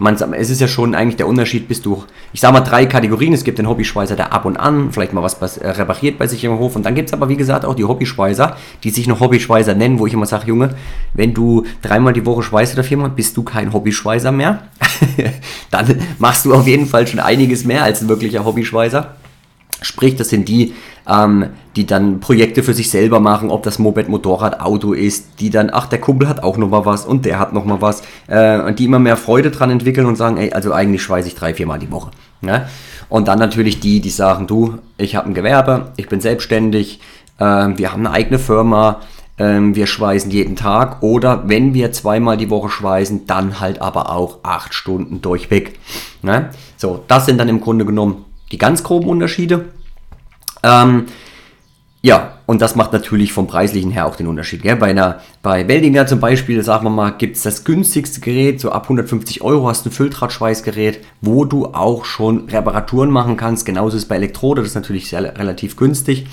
man, 0.00 0.16
es 0.34 0.50
ist 0.50 0.60
ja 0.60 0.68
schon 0.68 0.94
eigentlich 0.94 1.16
der 1.16 1.28
Unterschied, 1.28 1.68
bist 1.68 1.84
du, 1.86 2.04
ich 2.32 2.40
sag 2.40 2.52
mal, 2.52 2.60
drei 2.60 2.86
Kategorien. 2.86 3.32
Es 3.32 3.44
gibt 3.44 3.58
den 3.58 3.68
Hobbyschweißer, 3.68 4.16
der 4.16 4.32
ab 4.32 4.44
und 4.44 4.56
an 4.56 4.92
vielleicht 4.92 5.12
mal 5.12 5.22
was 5.22 5.58
äh, 5.58 5.68
repariert 5.68 6.18
bei 6.18 6.26
sich 6.26 6.42
im 6.44 6.58
Hof. 6.58 6.76
Und 6.76 6.84
dann 6.84 6.94
gibt 6.94 7.08
es 7.08 7.12
aber, 7.12 7.28
wie 7.28 7.36
gesagt, 7.36 7.64
auch 7.64 7.74
die 7.74 7.84
Hobbyschweißer, 7.84 8.56
die 8.82 8.90
sich 8.90 9.06
noch 9.06 9.20
Hobbyschweißer 9.20 9.74
nennen, 9.74 9.98
wo 9.98 10.06
ich 10.06 10.14
immer 10.14 10.26
sage, 10.26 10.46
Junge, 10.46 10.74
wenn 11.14 11.34
du 11.34 11.64
dreimal 11.82 12.12
die 12.12 12.24
Woche 12.26 12.42
schweißt 12.42 12.74
oder 12.74 12.84
viermal, 12.84 13.10
bist 13.10 13.36
du 13.36 13.42
kein 13.42 13.72
Hobbyschweißer 13.72 14.32
mehr. 14.32 14.62
dann 15.70 16.00
machst 16.18 16.44
du 16.44 16.54
auf 16.54 16.66
jeden 16.66 16.86
Fall 16.86 17.06
schon 17.06 17.20
einiges 17.20 17.64
mehr 17.64 17.84
als 17.84 18.00
ein 18.00 18.08
wirklicher 18.08 18.44
Hobbyschweißer. 18.44 19.14
Sprich, 19.82 20.16
das 20.16 20.28
sind 20.28 20.48
die, 20.48 20.74
ähm, 21.08 21.46
die 21.76 21.86
dann 21.86 22.20
Projekte 22.20 22.62
für 22.62 22.74
sich 22.74 22.90
selber 22.90 23.20
machen, 23.20 23.50
ob 23.50 23.62
das 23.62 23.78
Moped, 23.78 24.08
Motorrad, 24.08 24.60
Auto 24.60 24.92
ist, 24.92 25.40
die 25.40 25.50
dann, 25.50 25.70
ach, 25.72 25.86
der 25.86 26.00
Kumpel 26.00 26.28
hat 26.28 26.42
auch 26.42 26.56
noch 26.56 26.68
mal 26.68 26.84
was 26.84 27.06
und 27.06 27.24
der 27.24 27.38
hat 27.38 27.52
noch 27.52 27.64
mal 27.64 27.80
was, 27.80 28.02
äh, 28.26 28.60
und 28.60 28.78
die 28.78 28.84
immer 28.84 28.98
mehr 28.98 29.16
Freude 29.16 29.50
dran 29.50 29.70
entwickeln 29.70 30.06
und 30.06 30.16
sagen, 30.16 30.36
ey, 30.36 30.52
also 30.52 30.72
eigentlich 30.72 31.02
schweiße 31.02 31.28
ich 31.28 31.34
drei, 31.34 31.54
viermal 31.54 31.78
die 31.78 31.90
Woche. 31.90 32.10
Ne? 32.40 32.68
Und 33.08 33.28
dann 33.28 33.38
natürlich 33.38 33.80
die, 33.80 34.00
die 34.00 34.10
sagen, 34.10 34.46
du, 34.46 34.78
ich 34.96 35.16
habe 35.16 35.28
ein 35.28 35.34
Gewerbe, 35.34 35.92
ich 35.96 36.08
bin 36.08 36.20
selbstständig, 36.20 37.00
äh, 37.38 37.44
wir 37.44 37.92
haben 37.92 38.06
eine 38.06 38.14
eigene 38.14 38.38
Firma, 38.38 39.00
äh, 39.36 39.58
wir 39.60 39.86
schweißen 39.86 40.30
jeden 40.30 40.56
Tag 40.56 41.02
oder 41.02 41.48
wenn 41.48 41.74
wir 41.74 41.92
zweimal 41.92 42.36
die 42.36 42.50
Woche 42.50 42.68
schweißen, 42.68 43.26
dann 43.26 43.60
halt 43.60 43.80
aber 43.80 44.12
auch 44.12 44.38
acht 44.42 44.74
Stunden 44.74 45.22
durchweg. 45.22 45.78
Ne? 46.22 46.50
So, 46.76 47.02
das 47.08 47.26
sind 47.26 47.38
dann 47.38 47.48
im 47.48 47.60
Grunde 47.60 47.84
genommen 47.84 48.26
die 48.52 48.58
ganz 48.58 48.82
groben 48.82 49.08
Unterschiede. 49.08 49.66
Ähm, 50.62 51.06
ja, 52.02 52.38
und 52.46 52.62
das 52.62 52.76
macht 52.76 52.92
natürlich 52.94 53.32
vom 53.32 53.46
preislichen 53.46 53.90
her 53.90 54.06
auch 54.06 54.16
den 54.16 54.26
Unterschied. 54.26 54.62
Gell? 54.62 54.76
Bei, 54.76 54.88
einer, 54.88 55.20
bei 55.42 55.68
Weldinger 55.68 56.06
zum 56.06 56.18
Beispiel, 56.18 56.62
sagen 56.62 56.84
wir 56.84 56.90
mal, 56.90 57.10
gibt 57.10 57.36
es 57.36 57.42
das 57.42 57.64
günstigste 57.64 58.20
Gerät, 58.20 58.58
so 58.58 58.72
ab 58.72 58.84
150 58.84 59.42
Euro 59.42 59.68
hast 59.68 59.84
du 59.84 59.90
ein 59.90 59.92
Fülldrahtschweißgerät, 59.92 61.04
wo 61.20 61.44
du 61.44 61.66
auch 61.66 62.06
schon 62.06 62.48
Reparaturen 62.48 63.10
machen 63.10 63.36
kannst. 63.36 63.66
Genauso 63.66 63.96
ist 63.96 64.04
es 64.04 64.08
bei 64.08 64.16
Elektrode, 64.16 64.62
das 64.62 64.70
ist 64.70 64.76
natürlich 64.76 65.10
sehr, 65.10 65.38
relativ 65.38 65.76
günstig. 65.76 66.26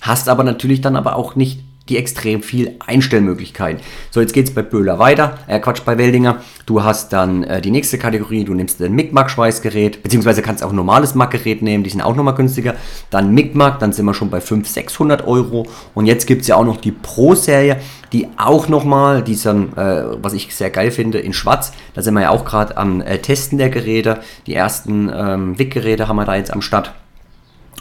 Hast 0.00 0.28
aber 0.28 0.44
natürlich 0.44 0.80
dann 0.80 0.94
aber 0.94 1.16
auch 1.16 1.34
nicht 1.34 1.64
die 1.88 1.96
extrem 1.96 2.42
viel 2.42 2.76
Einstellmöglichkeiten. 2.86 3.82
So, 4.10 4.20
jetzt 4.20 4.32
geht 4.32 4.48
es 4.48 4.54
bei 4.54 4.62
Böhler 4.62 4.98
weiter, 4.98 5.38
äh, 5.46 5.60
Quatsch, 5.60 5.82
bei 5.84 5.98
Weldinger. 5.98 6.42
Du 6.66 6.82
hast 6.82 7.12
dann 7.12 7.44
äh, 7.44 7.60
die 7.60 7.70
nächste 7.70 7.98
Kategorie, 7.98 8.44
du 8.44 8.54
nimmst 8.54 8.80
ein 8.80 8.92
Mic-Mac-Schweißgerät, 8.92 10.02
beziehungsweise 10.02 10.42
kannst 10.42 10.62
auch 10.62 10.70
ein 10.70 10.76
normales 10.76 11.14
Mac-Gerät 11.14 11.62
nehmen, 11.62 11.84
die 11.84 11.90
sind 11.90 12.02
auch 12.02 12.14
nochmal 12.14 12.34
günstiger. 12.34 12.74
Dann 13.10 13.32
Mic-Mac, 13.32 13.78
dann 13.78 13.92
sind 13.92 14.04
wir 14.04 14.14
schon 14.14 14.30
bei 14.30 14.40
500, 14.40 14.72
600 14.72 15.26
Euro. 15.26 15.66
Und 15.94 16.06
jetzt 16.06 16.26
gibt 16.26 16.42
es 16.42 16.48
ja 16.48 16.56
auch 16.56 16.64
noch 16.64 16.76
die 16.76 16.92
Pro-Serie, 16.92 17.78
die 18.12 18.28
auch 18.36 18.68
nochmal, 18.68 19.22
die 19.22 19.34
äh, 19.34 20.04
was 20.22 20.32
ich 20.32 20.54
sehr 20.54 20.70
geil 20.70 20.90
finde, 20.90 21.18
in 21.18 21.32
schwarz. 21.32 21.72
Da 21.94 22.02
sind 22.02 22.14
wir 22.14 22.22
ja 22.22 22.30
auch 22.30 22.44
gerade 22.44 22.76
am 22.76 23.00
äh, 23.00 23.18
Testen 23.18 23.58
der 23.58 23.70
Geräte. 23.70 24.20
Die 24.46 24.54
ersten 24.54 25.10
ähm, 25.14 25.58
WIC-Geräte 25.58 26.08
haben 26.08 26.16
wir 26.16 26.24
da 26.24 26.36
jetzt 26.36 26.52
am 26.52 26.62
Start. 26.62 26.92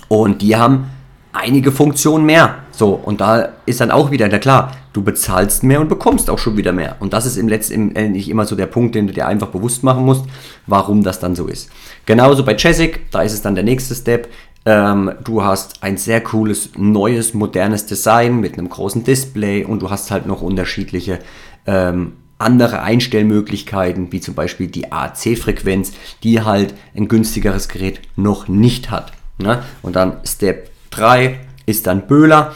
Und 0.07 0.41
die 0.41 0.55
haben 0.55 0.89
einige 1.33 1.71
Funktionen 1.71 2.25
mehr. 2.25 2.55
So, 2.77 2.91
und 2.93 3.21
da 3.21 3.53
ist 3.65 3.81
dann 3.81 3.89
auch 3.89 4.11
wieder, 4.11 4.27
na 4.27 4.37
klar, 4.37 4.77
du 4.93 5.01
bezahlst 5.01 5.63
mehr 5.63 5.81
und 5.81 5.89
bekommst 5.89 6.29
auch 6.29 6.37
schon 6.37 6.57
wieder 6.57 6.73
mehr. 6.73 6.97
Und 6.99 7.11
das 7.11 7.25
ist 7.25 7.35
im 7.35 7.47
letzten 7.47 7.95
Endlich 7.95 8.29
immer 8.29 8.45
so 8.45 8.55
der 8.55 8.67
Punkt, 8.67 8.93
den 8.93 9.07
du 9.07 9.13
dir 9.13 9.25
einfach 9.25 9.47
bewusst 9.47 9.83
machen 9.83 10.05
musst, 10.05 10.25
warum 10.67 11.01
das 11.01 11.19
dann 11.19 11.35
so 11.35 11.47
ist. 11.47 11.71
Genauso 12.05 12.45
bei 12.45 12.53
Chesic, 12.53 13.09
da 13.09 13.23
ist 13.23 13.33
es 13.33 13.41
dann 13.41 13.55
der 13.55 13.63
nächste 13.63 13.95
Step. 13.95 14.29
Ähm, 14.67 15.11
du 15.23 15.43
hast 15.43 15.81
ein 15.81 15.97
sehr 15.97 16.21
cooles, 16.21 16.69
neues, 16.77 17.33
modernes 17.33 17.87
Design 17.87 18.41
mit 18.41 18.59
einem 18.59 18.69
großen 18.69 19.03
Display 19.03 19.63
und 19.63 19.81
du 19.81 19.89
hast 19.89 20.11
halt 20.11 20.27
noch 20.27 20.43
unterschiedliche 20.43 21.17
ähm, 21.65 22.13
andere 22.37 22.83
Einstellmöglichkeiten, 22.83 24.11
wie 24.11 24.21
zum 24.21 24.35
Beispiel 24.35 24.67
die 24.67 24.91
AC-Frequenz, 24.91 25.93
die 26.21 26.43
halt 26.43 26.75
ein 26.95 27.07
günstigeres 27.07 27.69
Gerät 27.69 28.01
noch 28.15 28.47
nicht 28.47 28.91
hat. 28.91 29.13
Ne? 29.39 29.63
Und 29.81 29.95
dann 29.95 30.17
Step 30.25 30.69
3 30.91 31.39
ist 31.67 31.85
dann 31.85 32.07
Böhler, 32.07 32.55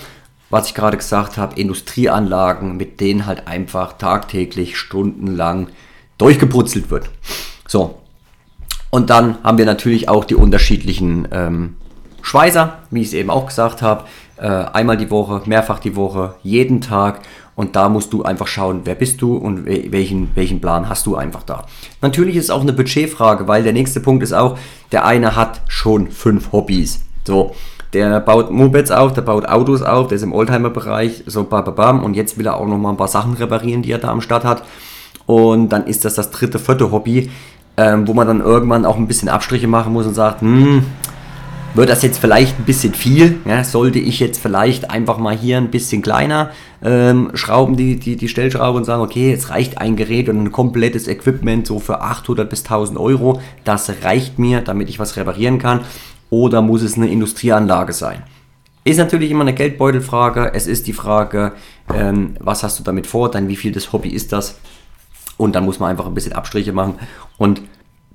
was 0.50 0.68
ich 0.68 0.74
gerade 0.74 0.98
gesagt 0.98 1.38
habe, 1.38 1.60
Industrieanlagen, 1.60 2.76
mit 2.76 3.00
denen 3.00 3.28
halt 3.28 3.48
einfach 3.48 3.94
tagtäglich 3.94 4.78
stundenlang 4.78 5.68
durchgeputzelt 6.18 6.90
wird. 6.90 7.10
So. 7.68 8.00
Und 8.90 9.10
dann 9.10 9.38
haben 9.44 9.58
wir 9.58 9.66
natürlich 9.66 10.10
auch 10.10 10.26
die 10.26 10.36
unterschiedlichen 10.36 11.28
ähm, 11.32 11.76
Schweißer, 12.22 12.80
wie 12.90 13.02
ich 13.02 13.08
es 13.08 13.14
eben 13.14 13.30
auch 13.30 13.48
gesagt 13.48 13.82
habe. 13.82 14.06
Äh, 14.38 14.48
einmal 14.48 14.98
die 14.98 15.10
Woche, 15.10 15.42
mehrfach 15.46 15.80
die 15.80 15.96
Woche, 15.96 16.36
jeden 16.44 16.82
Tag. 16.82 17.22
Und 17.56 17.76
da 17.76 17.90
musst 17.90 18.12
du 18.12 18.24
einfach 18.24 18.48
schauen, 18.48 18.82
wer 18.86 18.96
bist 18.96 19.22
du 19.22 19.36
und 19.36 19.66
welchen, 19.66 20.32
welchen 20.36 20.62
Plan 20.62 20.90
hast 20.90 21.06
du 21.06 21.16
einfach 21.16 21.44
da. 21.44 21.66
Natürlich 22.02 22.36
ist 22.36 22.46
es 22.46 22.50
auch 22.50 22.62
eine 22.62 22.74
Budgetfrage, 22.74 23.48
weil 23.48 23.64
der 23.64 23.74
nächste 23.74 24.00
Punkt 24.00 24.24
ist 24.24 24.34
auch, 24.34 24.58
der 24.92 25.06
eine 25.06 25.36
hat 25.36 25.62
schon 25.68 26.12
fünf 26.12 26.52
Hobbys. 26.52 27.04
So, 27.26 27.54
der 27.94 28.20
baut 28.20 28.52
Mopeds 28.52 28.92
auf, 28.92 29.14
der 29.14 29.22
baut 29.22 29.46
Autos 29.46 29.82
auf, 29.82 30.08
der 30.08 30.16
ist 30.16 30.24
im 30.24 30.34
Oldtimer-Bereich, 30.34 31.24
so 31.26 31.44
bam, 31.44 32.04
und 32.04 32.16
jetzt 32.16 32.38
will 32.38 32.48
er 32.48 32.58
auch 32.58 32.68
noch 32.68 32.78
mal 32.78 32.92
ein 32.92 32.98
paar 32.98 33.08
Sachen 33.08 33.34
reparieren, 33.34 33.82
die 33.82 33.92
er 33.92 33.98
da 33.98 34.10
am 34.10 34.22
Start 34.22 34.46
hat. 34.46 34.64
Und 35.26 35.70
dann 35.70 35.86
ist 35.88 36.06
das 36.06 36.16
das 36.16 36.32
dritte, 36.32 36.60
vierte 36.60 36.92
Hobby, 36.92 37.30
ähm, 37.78 38.08
wo 38.08 38.14
man 38.14 38.28
dann 38.28 38.42
irgendwann 38.42 38.86
auch 38.86 38.98
ein 38.98 39.08
bisschen 39.08 39.30
Abstriche 39.30 39.68
machen 39.68 39.94
muss 39.94 40.06
und 40.06 40.14
sagt, 40.14 40.42
hm, 40.42 40.84
wird 41.74 41.90
das 41.90 42.02
jetzt 42.02 42.20
vielleicht 42.20 42.60
ein 42.60 42.66
bisschen 42.66 42.94
viel? 42.94 43.38
Ja, 43.46 43.64
sollte 43.64 44.00
ich 44.00 44.20
jetzt 44.20 44.42
vielleicht 44.42 44.90
einfach 44.90 45.18
mal 45.18 45.36
hier 45.36 45.58
ein 45.58 45.72
bisschen 45.72 46.02
kleiner 46.02 46.52
ähm, 46.84 47.32
schrauben, 47.34 47.78
die, 47.78 47.98
die, 47.98 48.18
die 48.18 48.28
Stellschraube 48.28 48.78
und 48.78 48.84
sagen, 48.84 49.02
okay, 49.02 49.32
es 49.32 49.50
reicht 49.50 49.78
ein 49.78 49.96
Gerät 49.96 50.28
und 50.28 50.44
ein 50.44 50.52
komplettes 50.52 51.08
Equipment 51.08 51.66
so 51.66 51.80
für 51.80 52.02
800 52.02 52.50
bis 52.50 52.64
1000 52.64 53.00
Euro. 53.00 53.40
Das 53.64 53.90
reicht 54.04 54.38
mir, 54.38 54.60
damit 54.62 54.90
ich 54.90 55.00
was 55.00 55.16
reparieren 55.16 55.60
kann 55.60 55.82
oder 56.32 56.64
muss 56.64 56.82
es 56.82 56.98
eine 56.98 57.12
Industrieanlage 57.12 57.94
sein? 57.94 58.24
Ist 58.84 58.98
natürlich 58.98 59.30
immer 59.30 59.42
eine 59.42 59.54
Geldbeutelfrage. 59.54 60.54
Es 60.56 60.66
ist 60.66 60.88
die 60.88 60.94
Frage, 60.94 61.52
ähm, 61.94 62.36
was 62.40 62.64
hast 62.64 62.80
du 62.80 62.84
damit 62.84 63.06
vor, 63.06 63.30
dann 63.30 63.48
wie 63.48 63.56
viel 63.56 63.72
das 63.72 63.94
Hobby 63.94 64.10
ist 64.10 64.34
das? 64.34 64.60
Und 65.38 65.54
dann 65.54 65.66
muss 65.66 65.80
man 65.80 65.92
einfach 65.92 66.08
ein 66.08 66.16
bisschen 66.16 66.34
Abstriche 66.34 66.74
machen. 66.74 66.96
Und 67.38 67.62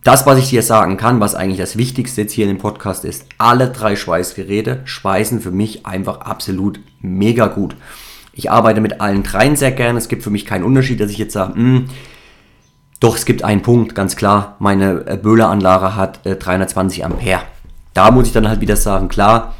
das, 0.03 0.27
was 0.27 0.39
ich 0.39 0.51
dir 0.51 0.63
sagen 0.63 0.97
kann, 0.97 1.21
was 1.21 1.35
eigentlich 1.35 1.59
das 1.59 1.77
Wichtigste 1.77 2.23
jetzt 2.23 2.33
hier 2.33 2.49
in 2.49 2.55
dem 2.57 2.61
Podcast 2.61 3.05
ist, 3.05 3.27
alle 3.39 3.69
drei 3.69 3.95
Schweißgeräte 3.95 4.81
schweißen 4.85 5.41
für 5.41 5.51
mich 5.53 5.87
einfach 5.87 6.21
absolut 6.21 6.81
mega 7.01 7.47
gut. 7.47 7.77
Ich 8.33 8.51
arbeite 8.51 8.81
mit 8.81 9.01
allen 9.01 9.23
dreien 9.23 9.57
sehr 9.57 9.73
gerne. 9.73 9.99
Es 9.99 10.09
gibt 10.09 10.23
für 10.23 10.31
mich 10.31 10.47
keinen 10.47 10.65
Unterschied, 10.65 11.01
dass 11.01 11.11
ich 11.11 11.19
jetzt 11.19 11.33
sage, 11.33 11.53
mh, 11.59 11.79
hm, 11.79 11.89
doch, 12.99 13.17
es 13.17 13.27
gibt 13.27 13.45
einen 13.45 13.63
Punkt, 13.63 13.95
ganz 13.95 14.17
klar. 14.17 14.57
Meine 14.59 15.07
äh, 15.07 15.17
Böhleranlage 15.17 15.97
hat 15.97 16.25
äh, 16.25 16.37
320 16.37 17.05
Ampere 17.05 17.43
da 17.97 18.11
muss 18.11 18.27
ich 18.27 18.33
dann 18.33 18.49
halt 18.49 18.61
wieder 18.61 18.77
sagen, 18.77 19.09
klar, 19.09 19.55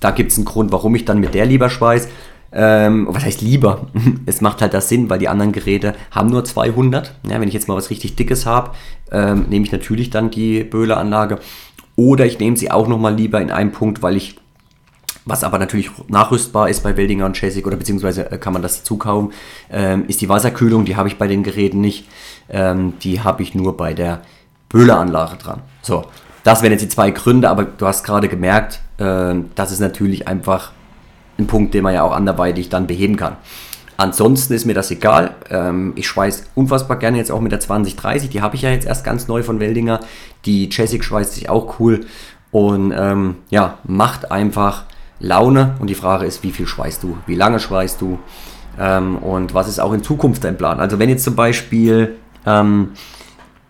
da 0.00 0.10
gibt 0.10 0.30
es 0.30 0.36
einen 0.36 0.44
Grund, 0.44 0.72
warum 0.72 0.94
ich 0.94 1.06
dann 1.06 1.20
mit 1.20 1.34
der 1.34 1.46
lieber 1.46 1.70
schweiß. 1.70 2.08
Ähm, 2.52 3.06
was 3.10 3.24
heißt 3.24 3.40
lieber? 3.40 3.88
es 4.26 4.40
macht 4.40 4.60
halt 4.60 4.74
das 4.74 4.88
Sinn, 4.88 5.08
weil 5.08 5.18
die 5.18 5.28
anderen 5.28 5.52
Geräte 5.52 5.94
haben 6.10 6.28
nur 6.28 6.44
200. 6.44 7.14
Ja, 7.28 7.40
wenn 7.40 7.48
ich 7.48 7.54
jetzt 7.54 7.68
mal 7.68 7.76
was 7.76 7.90
richtig 7.90 8.14
Dickes 8.16 8.46
habe, 8.46 8.72
ähm, 9.10 9.46
nehme 9.48 9.64
ich 9.64 9.72
natürlich 9.72 10.10
dann 10.10 10.30
die 10.30 10.64
Böhleranlage. 10.64 11.38
Oder 11.96 12.26
ich 12.26 12.38
nehme 12.38 12.56
sie 12.56 12.70
auch 12.70 12.88
nochmal 12.88 13.14
lieber 13.14 13.40
in 13.40 13.50
einem 13.50 13.72
Punkt, 13.72 14.02
weil 14.02 14.16
ich, 14.16 14.36
was 15.24 15.42
aber 15.42 15.58
natürlich 15.58 15.90
nachrüstbar 16.08 16.68
ist 16.68 16.82
bei 16.82 16.96
Weldinger 16.96 17.26
und 17.26 17.36
Chessig, 17.36 17.66
oder 17.66 17.76
beziehungsweise 17.76 18.30
äh, 18.30 18.38
kann 18.38 18.52
man 18.52 18.62
das 18.62 18.84
zukaufen, 18.84 19.32
ähm, 19.70 20.04
ist 20.08 20.20
die 20.20 20.28
Wasserkühlung. 20.28 20.84
Die 20.84 20.96
habe 20.96 21.08
ich 21.08 21.16
bei 21.16 21.26
den 21.26 21.42
Geräten 21.42 21.80
nicht. 21.80 22.06
Ähm, 22.50 22.94
die 23.02 23.20
habe 23.20 23.42
ich 23.42 23.54
nur 23.54 23.76
bei 23.76 23.94
der 23.94 24.20
Böhleranlage 24.68 25.36
dran. 25.36 25.62
So, 25.82 26.04
das 26.44 26.62
wären 26.62 26.72
jetzt 26.72 26.82
die 26.82 26.88
zwei 26.88 27.10
Gründe, 27.10 27.48
aber 27.48 27.64
du 27.64 27.86
hast 27.86 28.04
gerade 28.04 28.28
gemerkt, 28.28 28.80
äh, 28.98 29.34
das 29.54 29.72
ist 29.72 29.80
natürlich 29.80 30.28
einfach 30.28 30.72
ein 31.38 31.46
Punkt, 31.46 31.74
den 31.74 31.82
man 31.82 31.94
ja 31.94 32.02
auch 32.02 32.12
anderweitig 32.12 32.68
dann 32.68 32.86
beheben 32.86 33.16
kann. 33.16 33.36
Ansonsten 33.96 34.54
ist 34.54 34.64
mir 34.64 34.74
das 34.74 34.92
egal. 34.92 35.34
Ähm, 35.50 35.92
ich 35.96 36.06
schweiß 36.06 36.50
unfassbar 36.54 36.98
gerne 36.98 37.18
jetzt 37.18 37.32
auch 37.32 37.40
mit 37.40 37.50
der 37.50 37.58
2030. 37.58 38.30
Die 38.30 38.40
habe 38.40 38.54
ich 38.54 38.62
ja 38.62 38.70
jetzt 38.70 38.86
erst 38.86 39.04
ganz 39.04 39.26
neu 39.26 39.42
von 39.42 39.58
Weldinger. 39.58 39.98
Die 40.44 40.68
Jessic 40.70 41.04
schweißt 41.04 41.34
sich 41.34 41.48
auch 41.50 41.80
cool. 41.80 42.06
Und 42.52 42.94
ähm, 42.96 43.36
ja, 43.50 43.78
macht 43.84 44.30
einfach 44.30 44.84
Laune. 45.18 45.74
Und 45.80 45.90
die 45.90 45.96
Frage 45.96 46.26
ist, 46.26 46.44
wie 46.44 46.52
viel 46.52 46.68
schweißt 46.68 47.02
du? 47.02 47.18
Wie 47.26 47.34
lange 47.34 47.58
schweißt 47.58 48.00
du? 48.00 48.20
Ähm, 48.78 49.18
und 49.18 49.52
was 49.54 49.68
ist 49.68 49.80
auch 49.80 49.92
in 49.92 50.04
Zukunft 50.04 50.44
dein 50.44 50.56
Plan? 50.56 50.78
Also 50.78 51.00
wenn 51.00 51.08
jetzt 51.08 51.24
zum 51.24 51.34
Beispiel 51.34 52.16
ähm, 52.46 52.92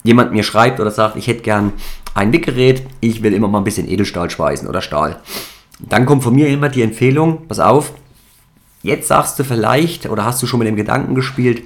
jemand 0.03 0.33
mir 0.33 0.43
schreibt 0.43 0.79
oder 0.79 0.91
sagt, 0.91 1.17
ich 1.17 1.27
hätte 1.27 1.41
gern 1.41 1.73
ein 2.19 2.33
Wickgerät, 2.33 2.83
ich 3.01 3.23
will 3.23 3.33
immer 3.33 3.47
mal 3.47 3.59
ein 3.59 3.65
bisschen 3.65 3.89
Edelstahl 3.89 4.29
schweißen 4.29 4.69
oder 4.69 4.83
Stahl. 4.83 5.21
Dann 5.79 6.05
kommt 6.05 6.25
von 6.25 6.35
mir 6.35 6.49
immer 6.49 6.69
die 6.69 6.83
Empfehlung, 6.83 7.47
pass 7.47 7.61
auf, 7.61 7.93
jetzt 8.83 9.07
sagst 9.07 9.39
du 9.39 9.45
vielleicht 9.45 10.09
oder 10.09 10.25
hast 10.25 10.43
du 10.43 10.47
schon 10.47 10.59
mit 10.59 10.67
dem 10.67 10.75
Gedanken 10.75 11.15
gespielt, 11.15 11.63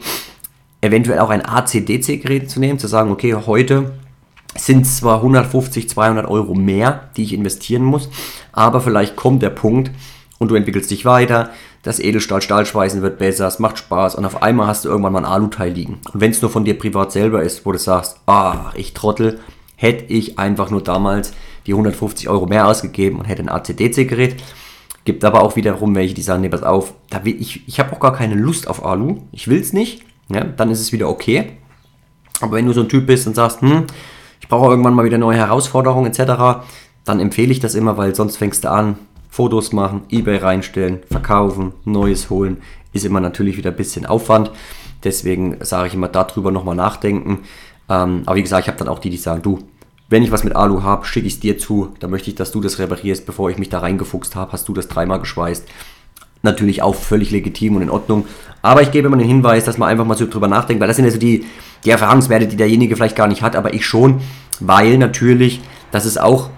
eventuell 0.83 1.21
auch 1.21 1.31
ein 1.31 1.45
AC-DC-Gerät 1.45 2.51
zu 2.51 2.61
nehmen, 2.61 2.79
zu 2.79 2.87
sagen, 2.87 3.11
okay, 3.11 3.35
heute 3.35 3.93
sind 4.55 4.87
zwar 4.87 5.17
150, 5.17 5.89
200 5.89 6.29
Euro 6.29 6.55
mehr, 6.55 7.09
die 7.17 7.23
ich 7.23 7.33
investieren 7.33 7.85
muss, 7.85 8.11
aber 8.53 8.83
vielleicht 8.83 9.17
kommt 9.17 9.43
der 9.43 9.51
Punkt 9.51 9.91
und 10.39 10.51
du 10.51 10.55
entwickelst 10.55 10.91
dich 10.91 11.07
weiter, 11.07 11.49
das 11.83 11.99
Edelstahl 11.99 12.43
Stahlschweißen 12.43 13.01
wird 13.01 13.19
besser, 13.19 13.47
es 13.47 13.59
macht 13.59 13.79
Spaß 13.79 14.17
und 14.17 14.27
auf 14.27 14.43
einmal 14.43 14.67
hast 14.67 14.85
du 14.85 14.91
irgendwann 14.91 15.15
mal 15.15 15.21
ein 15.21 15.33
Aluteil 15.33 15.73
liegen. 15.73 16.01
Und 16.13 16.21
wenn 16.21 16.31
es 16.31 16.43
nur 16.43 16.51
von 16.51 16.67
dir 16.67 16.79
privat 16.79 17.11
selber 17.11 17.43
ist, 17.43 17.65
wo 17.65 17.73
du 17.73 17.79
sagst, 17.79 18.19
ah, 18.27 18.71
ich 18.75 18.93
trottel, 18.93 19.41
hätte 19.83 20.05
ich 20.13 20.39
einfach 20.39 20.71
nur 20.71 20.83
damals 20.83 21.33
die 21.67 21.73
150 21.73 22.29
Euro 22.29 22.47
mehr 22.47 22.69
ausgegeben 22.69 23.19
und 23.19 23.25
hätte 23.25 23.43
ein 23.43 23.49
ACDC-Gerät. 23.49 24.37
Gibt 25.05 25.25
aber 25.25 25.43
auch 25.43 25.57
wiederum 25.57 25.95
welche, 25.97 26.15
die 26.15 26.23
sagen, 26.23 26.43
nee, 26.43 26.49
pass 26.49 26.63
auf, 26.63 26.95
ich, 27.25 27.67
ich 27.67 27.81
habe 27.81 27.93
auch 27.93 28.01
gar 28.01 28.13
keine 28.13 28.37
Lust 28.37 28.69
auf 28.69 28.85
Alu, 28.85 29.19
ich 29.33 29.49
will 29.49 29.61
es 29.61 29.73
nicht, 29.73 30.05
ja, 30.29 30.45
dann 30.45 30.71
ist 30.71 30.81
es 30.81 30.93
wieder 30.93 31.09
okay. 31.09 31.57
Aber 32.41 32.53
wenn 32.53 32.67
du 32.67 32.73
so 32.73 32.83
ein 32.83 32.89
Typ 32.89 33.07
bist 33.07 33.27
und 33.27 33.35
sagst, 33.35 33.61
hm, 33.61 33.87
ich 34.41 34.49
brauche 34.49 34.71
irgendwann 34.71 34.95
mal 34.95 35.05
wieder 35.05 35.19
neue 35.19 35.39
Herausforderungen 35.39 36.13
etc., 36.13 36.65
dann 37.05 37.19
empfehle 37.19 37.51
ich 37.51 37.59
das 37.59 37.75
immer, 37.75 37.97
weil 37.97 38.15
sonst 38.15 38.37
fängst 38.37 38.63
du 38.63 38.71
an, 38.71 38.97
Fotos 39.29 39.73
machen, 39.73 40.03
eBay 40.11 40.37
reinstellen, 40.37 41.01
verkaufen, 41.11 41.73
Neues 41.85 42.31
holen, 42.31 42.59
ist 42.93 43.05
immer 43.05 43.21
natürlich 43.21 43.57
wieder 43.57 43.71
ein 43.71 43.77
bisschen 43.77 44.07
Aufwand. 44.07 44.53
Deswegen 45.03 45.57
sage 45.65 45.89
ich 45.89 45.95
immer 45.95 46.09
darüber 46.09 46.53
nochmal 46.53 46.77
nachdenken. 46.77 47.41
Ähm, 47.89 48.23
aber 48.27 48.37
wie 48.37 48.43
gesagt, 48.43 48.65
ich 48.65 48.69
habe 48.69 48.79
dann 48.79 48.89
auch 48.89 49.01
die, 49.01 49.11
die 49.11 49.17
sagen, 49.17 49.43
du, 49.43 49.59
wenn 50.13 50.23
ich 50.23 50.31
was 50.31 50.45
mit 50.45 50.55
Alu 50.55 50.83
habe, 50.83 51.07
schicke 51.07 51.27
ich 51.27 51.35
es 51.35 51.41
dir 51.41 51.59
zu. 51.59 51.95
Da 51.99 52.07
möchte 52.07 52.31
ich, 52.31 52.37
dass 52.37 52.53
du 52.53 52.61
das 52.61 52.79
reparierst, 52.79 53.27
bevor 53.27 53.51
ich 53.51 53.59
mich 53.59 53.71
da 53.71 53.81
reingefuchst 53.81 54.37
habe. 54.37 54.53
Hast 54.53 54.69
du 54.69 54.75
das 54.75 54.87
dreimal 54.87 55.19
geschweißt. 55.19 55.67
Natürlich 56.43 56.83
auch 56.83 56.95
völlig 56.95 57.31
legitim 57.31 57.77
und 57.77 57.83
in 57.83 57.91
Ordnung. 57.91 58.27
Aber 58.61 58.83
ich 58.83 58.91
gebe 58.91 59.07
immer 59.09 59.17
den 59.17 59.27
Hinweis, 59.27 59.65
dass 59.65 59.79
man 59.79 59.89
einfach 59.89 60.05
mal 60.05 60.17
so 60.17 60.27
drüber 60.29 60.49
nachdenkt, 60.49 60.81
weil 60.81 60.89
das 60.89 60.97
sind 60.97 61.07
ja 61.07 61.11
so 61.11 61.19
die, 61.19 61.47
die 61.85 61.91
Erfahrungswerte, 61.91 62.47
die 62.47 62.57
derjenige 62.57 62.95
vielleicht 62.95 63.17
gar 63.17 63.27
nicht 63.27 63.43
hat, 63.43 63.57
aber 63.57 63.75
ich 63.75 63.87
schon, 63.87 64.21
weil 64.61 64.99
natürlich, 64.99 65.61
das 65.91 66.05
ist 66.05 66.21
auch 66.21 66.51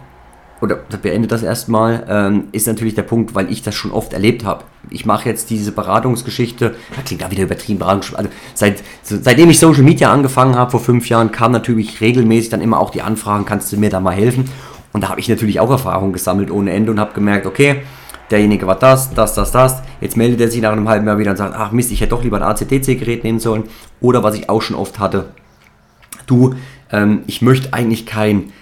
oder 0.64 0.76
beende 1.00 1.28
das 1.28 1.42
erstmal, 1.42 2.04
ähm, 2.09 2.44
ist 2.52 2.66
natürlich 2.66 2.94
der 2.94 3.02
Punkt, 3.02 3.35
weil 3.35 3.50
ich 3.52 3.62
das 3.62 3.75
schon 3.75 3.92
oft 3.92 4.12
erlebt 4.12 4.44
habe. 4.44 4.64
Ich 4.90 5.06
mache 5.06 5.28
jetzt 5.28 5.50
diese 5.50 5.73
Beratungsgeschichte, 5.73 6.75
das 6.97 7.04
klingt 7.04 7.23
da 7.23 7.30
wieder 7.30 7.44
übertrieben, 7.44 7.78
Beratung, 7.78 8.16
also 8.16 8.30
seit, 8.54 8.83
seitdem 9.02 9.50
ich 9.50 9.59
Social 9.59 9.83
Media 9.83 10.12
angefangen 10.12 10.56
habe 10.56 10.71
vor 10.71 10.80
fünf 10.80 11.09
Jahren, 11.09 11.30
kam 11.30 11.52
natürlich 11.52 12.00
regelmäßig 12.00 12.50
dann 12.50 12.61
immer 12.61 12.80
auch 12.80 12.90
die 12.90 13.02
Anfragen, 13.02 13.44
kannst 13.44 13.73
du 13.73 13.76
mir 13.76 13.90
da 13.90 14.00
mal 14.00 14.14
helfen? 14.14 14.50
Und 14.92 15.02
da 15.02 15.09
habe 15.09 15.21
ich 15.21 15.28
natürlich 15.28 15.61
auch 15.61 15.71
Erfahrung 15.71 16.12
gesammelt 16.12 16.50
ohne 16.50 16.73
Ende 16.73 16.92
und 16.92 17.00
habe 17.00 17.14
gemerkt, 17.14 17.47
okay, 17.47 17.83
derjenige 18.30 18.66
war 18.66 18.78
das, 18.78 19.12
das, 19.12 19.35
das, 19.35 19.50
das. 19.52 19.83
Jetzt 20.00 20.16
meldet 20.16 20.40
er 20.40 20.50
sich 20.50 20.62
nach 20.62 20.73
einem 20.73 20.88
halben 20.88 21.06
Jahr 21.06 21.18
wieder 21.18 21.33
und 21.33 21.37
sagt, 21.37 21.54
ach 21.56 21.73
Mist, 21.73 21.92
ich 21.92 22.00
hätte 22.00 22.11
doch 22.11 22.23
lieber 22.23 22.37
ein 22.37 22.42
ACDC-Gerät 22.42 23.25
nehmen 23.25 23.40
sollen. 23.40 23.64
Oder 24.00 24.23
was 24.23 24.35
ich 24.35 24.49
auch 24.49 24.62
schon 24.62 24.76
oft 24.76 24.99
hatte, 24.99 25.30
du, 26.26 26.54
ähm, 26.90 27.23
ich 27.26 27.42
möchte 27.42 27.73
eigentlich 27.73 28.06
kein, 28.06 28.52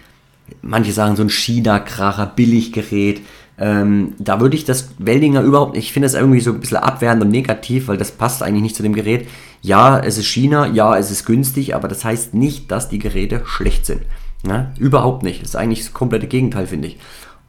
manche 0.61 0.93
sagen 0.93 1.17
so 1.17 1.23
ein 1.23 1.31
China-Kracher, 1.31 2.27
Billiggerät. 2.27 3.23
Ähm, 3.59 4.15
da 4.19 4.41
würde 4.41 4.57
ich 4.57 4.65
das 4.65 4.91
Weldinger 4.99 5.43
überhaupt 5.43 5.75
nicht, 5.75 5.87
ich 5.87 5.93
finde 5.93 6.07
das 6.07 6.15
irgendwie 6.15 6.41
so 6.41 6.53
ein 6.53 6.61
bisschen 6.61 6.79
abwertend 6.79 7.23
und 7.25 7.31
negativ, 7.31 7.89
weil 7.89 7.97
das 7.97 8.11
passt 8.11 8.43
eigentlich 8.43 8.63
nicht 8.63 8.77
zu 8.77 8.83
dem 8.83 8.95
Gerät. 8.95 9.29
Ja, 9.61 9.99
es 9.99 10.19
ist 10.19 10.27
China, 10.27 10.67
ja, 10.67 10.97
es 10.97 11.11
ist 11.11 11.25
günstig, 11.25 11.75
aber 11.75 11.87
das 11.87 12.05
heißt 12.05 12.35
nicht, 12.35 12.71
dass 12.71 12.89
die 12.89 12.99
Geräte 12.99 13.43
schlecht 13.45 13.87
sind. 13.87 14.03
Ne? 14.43 14.73
Überhaupt 14.79 15.23
nicht. 15.23 15.43
Das 15.43 15.51
ist 15.51 15.57
eigentlich 15.57 15.81
das 15.81 15.93
komplette 15.93 16.27
Gegenteil, 16.27 16.67
finde 16.67 16.89
ich. 16.89 16.99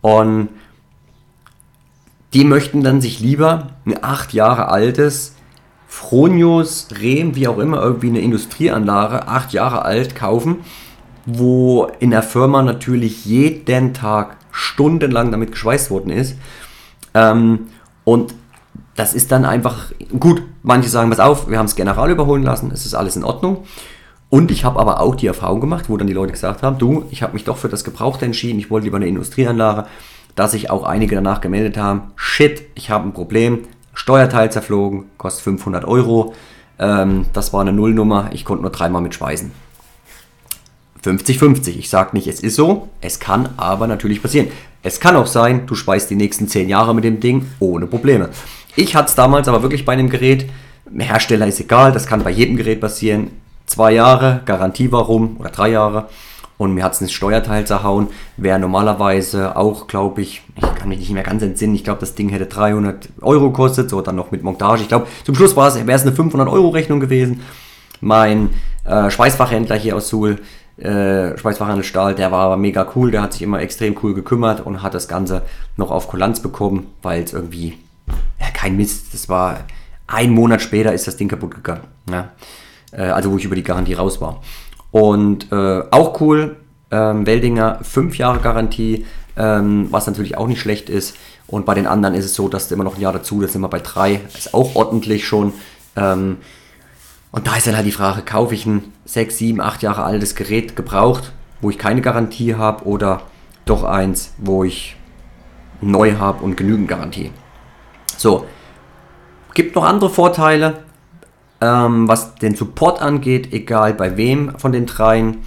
Und 0.01 0.49
die 2.33 2.43
möchten 2.43 2.83
dann 2.83 3.01
sich 3.01 3.19
lieber 3.19 3.69
ein 3.85 4.03
acht 4.03 4.33
Jahre 4.33 4.69
altes 4.69 5.35
Fronius, 5.87 6.87
Rehm, 6.99 7.35
wie 7.35 7.47
auch 7.47 7.59
immer, 7.59 7.79
irgendwie 7.81 8.07
eine 8.07 8.21
Industrieanlage, 8.21 9.27
acht 9.27 9.53
Jahre 9.53 9.83
alt, 9.83 10.15
kaufen, 10.15 10.57
wo 11.25 11.87
in 11.99 12.11
der 12.11 12.23
Firma 12.23 12.61
natürlich 12.61 13.25
jeden 13.25 13.93
Tag 13.93 14.37
stundenlang 14.51 15.31
damit 15.31 15.51
geschweißt 15.51 15.89
worden 15.91 16.11
ist. 16.11 16.37
Ähm, 17.13 17.67
und 18.03 18.33
das 18.95 19.13
ist 19.13 19.31
dann 19.31 19.45
einfach 19.45 19.91
gut. 20.19 20.43
Manche 20.61 20.89
sagen, 20.89 21.09
pass 21.09 21.19
auf, 21.19 21.49
wir 21.49 21.57
haben 21.57 21.65
es 21.65 21.75
general 21.75 22.11
überholen 22.11 22.43
lassen, 22.43 22.71
es 22.71 22.85
ist 22.85 22.93
alles 22.93 23.15
in 23.15 23.23
Ordnung. 23.23 23.65
Und 24.29 24.49
ich 24.49 24.65
habe 24.65 24.79
aber 24.79 24.99
auch 24.99 25.15
die 25.15 25.27
Erfahrung 25.27 25.61
gemacht, 25.61 25.89
wo 25.89 25.97
dann 25.97 26.07
die 26.07 26.13
Leute 26.13 26.31
gesagt 26.31 26.63
haben, 26.63 26.77
du, 26.77 27.05
ich 27.11 27.21
habe 27.21 27.33
mich 27.33 27.43
doch 27.43 27.57
für 27.57 27.69
das 27.69 27.83
Gebrauchte 27.83 28.25
entschieden, 28.25 28.59
ich 28.59 28.71
wollte 28.71 28.85
lieber 28.85 28.97
eine 28.97 29.07
Industrieanlage, 29.07 29.85
dass 30.35 30.51
sich 30.51 30.71
auch 30.71 30.83
einige 30.83 31.15
danach 31.15 31.41
gemeldet 31.41 31.77
haben, 31.77 32.11
shit, 32.15 32.63
ich 32.73 32.89
habe 32.89 33.07
ein 33.07 33.13
Problem, 33.13 33.59
Steuerteil 33.93 34.51
zerflogen, 34.51 35.05
kostet 35.19 35.43
500 35.43 35.85
Euro. 35.85 36.33
Ähm, 36.79 37.25
das 37.33 37.53
war 37.53 37.61
eine 37.61 37.73
Nullnummer, 37.73 38.29
ich 38.33 38.43
konnte 38.43 38.63
nur 38.63 38.71
dreimal 38.71 39.03
mit 39.03 39.13
speisen. 39.13 39.51
50-50. 41.03 41.77
Ich 41.77 41.89
sage 41.89 42.11
nicht, 42.13 42.27
es 42.27 42.39
ist 42.39 42.55
so, 42.55 42.89
es 43.01 43.19
kann 43.19 43.49
aber 43.57 43.87
natürlich 43.87 44.21
passieren. 44.21 44.47
Es 44.81 44.99
kann 44.99 45.15
auch 45.15 45.27
sein, 45.27 45.65
du 45.65 45.75
speist 45.75 46.09
die 46.09 46.15
nächsten 46.15 46.47
10 46.47 46.69
Jahre 46.69 46.93
mit 46.95 47.03
dem 47.03 47.19
Ding 47.19 47.45
ohne 47.59 47.87
Probleme. 47.87 48.29
Ich 48.75 48.95
hatte 48.95 49.09
es 49.09 49.15
damals 49.15 49.47
aber 49.47 49.61
wirklich 49.61 49.85
bei 49.85 49.93
einem 49.93 50.09
Gerät, 50.09 50.49
Hersteller 50.97 51.47
ist 51.47 51.59
egal, 51.59 51.91
das 51.91 52.07
kann 52.07 52.23
bei 52.23 52.31
jedem 52.31 52.57
Gerät 52.57 52.81
passieren. 52.81 53.31
Zwei 53.65 53.93
Jahre, 53.93 54.41
Garantie 54.45 54.91
war 54.91 55.03
rum 55.03 55.37
oder 55.39 55.49
drei 55.49 55.69
Jahre 55.69 56.09
und 56.57 56.73
mir 56.73 56.83
hat 56.83 56.93
es 56.93 57.01
ein 57.01 57.09
Steuerteil 57.09 57.65
zerhauen. 57.65 58.07
Wäre 58.37 58.59
normalerweise 58.59 59.55
auch, 59.55 59.87
glaube 59.87 60.21
ich, 60.21 60.41
ich 60.55 60.75
kann 60.75 60.89
mich 60.89 60.99
nicht 60.99 61.11
mehr 61.11 61.23
ganz 61.23 61.43
entsinnen, 61.43 61.75
ich 61.75 61.83
glaube, 61.83 61.99
das 61.99 62.15
Ding 62.15 62.29
hätte 62.29 62.45
300 62.45 63.09
Euro 63.21 63.49
gekostet, 63.49 63.89
so 63.89 64.01
dann 64.01 64.15
noch 64.15 64.31
mit 64.31 64.43
Montage. 64.43 64.81
Ich 64.81 64.87
glaube, 64.87 65.07
zum 65.23 65.35
Schluss 65.35 65.55
wäre 65.55 65.91
es 65.91 66.01
eine 66.01 66.11
500 66.11 66.47
Euro 66.49 66.69
Rechnung 66.69 66.99
gewesen. 66.99 67.41
Mein 68.01 68.49
äh, 68.85 69.09
Schweißfachhändler 69.09 69.77
hier 69.77 69.95
aus 69.95 70.09
Suhl, 70.09 70.39
äh, 70.77 71.37
Schweißfachhandel 71.37 71.83
Stahl, 71.83 72.15
der 72.15 72.31
war 72.31 72.57
mega 72.57 72.87
cool, 72.95 73.11
der 73.11 73.21
hat 73.21 73.33
sich 73.33 73.41
immer 73.41 73.61
extrem 73.61 73.95
cool 74.01 74.13
gekümmert 74.13 74.65
und 74.65 74.81
hat 74.81 74.93
das 74.93 75.07
Ganze 75.07 75.43
noch 75.77 75.91
auf 75.91 76.07
Kulanz 76.07 76.41
bekommen, 76.41 76.87
weil 77.01 77.23
es 77.23 77.33
irgendwie, 77.33 77.77
ja, 78.39 78.47
kein 78.53 78.75
Mist, 78.75 79.13
das 79.13 79.29
war 79.29 79.59
ein 80.07 80.31
Monat 80.31 80.61
später 80.61 80.93
ist 80.93 81.07
das 81.07 81.17
Ding 81.17 81.27
kaputt 81.27 81.55
gegangen. 81.55 81.83
Ja? 82.09 82.29
Äh, 82.91 83.03
also 83.03 83.31
wo 83.31 83.37
ich 83.37 83.45
über 83.45 83.55
die 83.55 83.63
Garantie 83.63 83.93
raus 83.93 84.21
war. 84.21 84.41
Und 84.91 85.51
äh, 85.51 85.83
auch 85.91 86.19
cool, 86.21 86.57
ähm, 86.91 87.25
Weldinger 87.25 87.79
5 87.81 88.17
Jahre 88.17 88.39
Garantie, 88.39 89.05
ähm, 89.35 89.87
was 89.89 90.07
natürlich 90.07 90.37
auch 90.37 90.47
nicht 90.47 90.61
schlecht 90.61 90.89
ist. 90.89 91.15
Und 91.47 91.65
bei 91.65 91.73
den 91.73 91.87
anderen 91.87 92.15
ist 92.15 92.25
es 92.25 92.35
so, 92.35 92.47
dass 92.47 92.71
immer 92.71 92.83
noch 92.83 92.95
ein 92.95 93.01
Jahr 93.01 93.13
dazu, 93.13 93.41
das 93.41 93.53
sind 93.53 93.61
wir 93.61 93.69
bei 93.69 93.79
3, 93.79 94.21
ist 94.35 94.53
auch 94.53 94.75
ordentlich 94.75 95.27
schon. 95.27 95.53
Ähm, 95.95 96.37
und 97.31 97.47
da 97.47 97.55
ist 97.55 97.65
dann 97.65 97.75
halt 97.75 97.87
die 97.87 97.91
Frage, 97.91 98.21
kaufe 98.21 98.53
ich 98.53 98.65
ein 98.65 98.92
6, 99.05 99.37
7, 99.37 99.61
8 99.61 99.83
Jahre 99.83 100.03
altes 100.03 100.35
Gerät 100.35 100.75
gebraucht, 100.75 101.33
wo 101.61 101.69
ich 101.69 101.77
keine 101.77 102.01
Garantie 102.01 102.55
habe, 102.55 102.85
oder 102.85 103.21
doch 103.65 103.83
eins, 103.83 104.33
wo 104.37 104.63
ich 104.63 104.95
neu 105.81 106.15
habe 106.15 106.43
und 106.43 106.57
genügend 106.57 106.87
Garantie. 106.87 107.31
So, 108.17 108.45
gibt 109.53 109.75
noch 109.75 109.83
andere 109.83 110.09
Vorteile. 110.09 110.83
Ähm, 111.61 112.07
was 112.07 112.35
den 112.35 112.55
Support 112.55 113.01
angeht, 113.01 113.53
egal 113.53 113.93
bei 113.93 114.17
wem 114.17 114.57
von 114.57 114.71
den 114.71 114.85
dreien, 114.85 115.37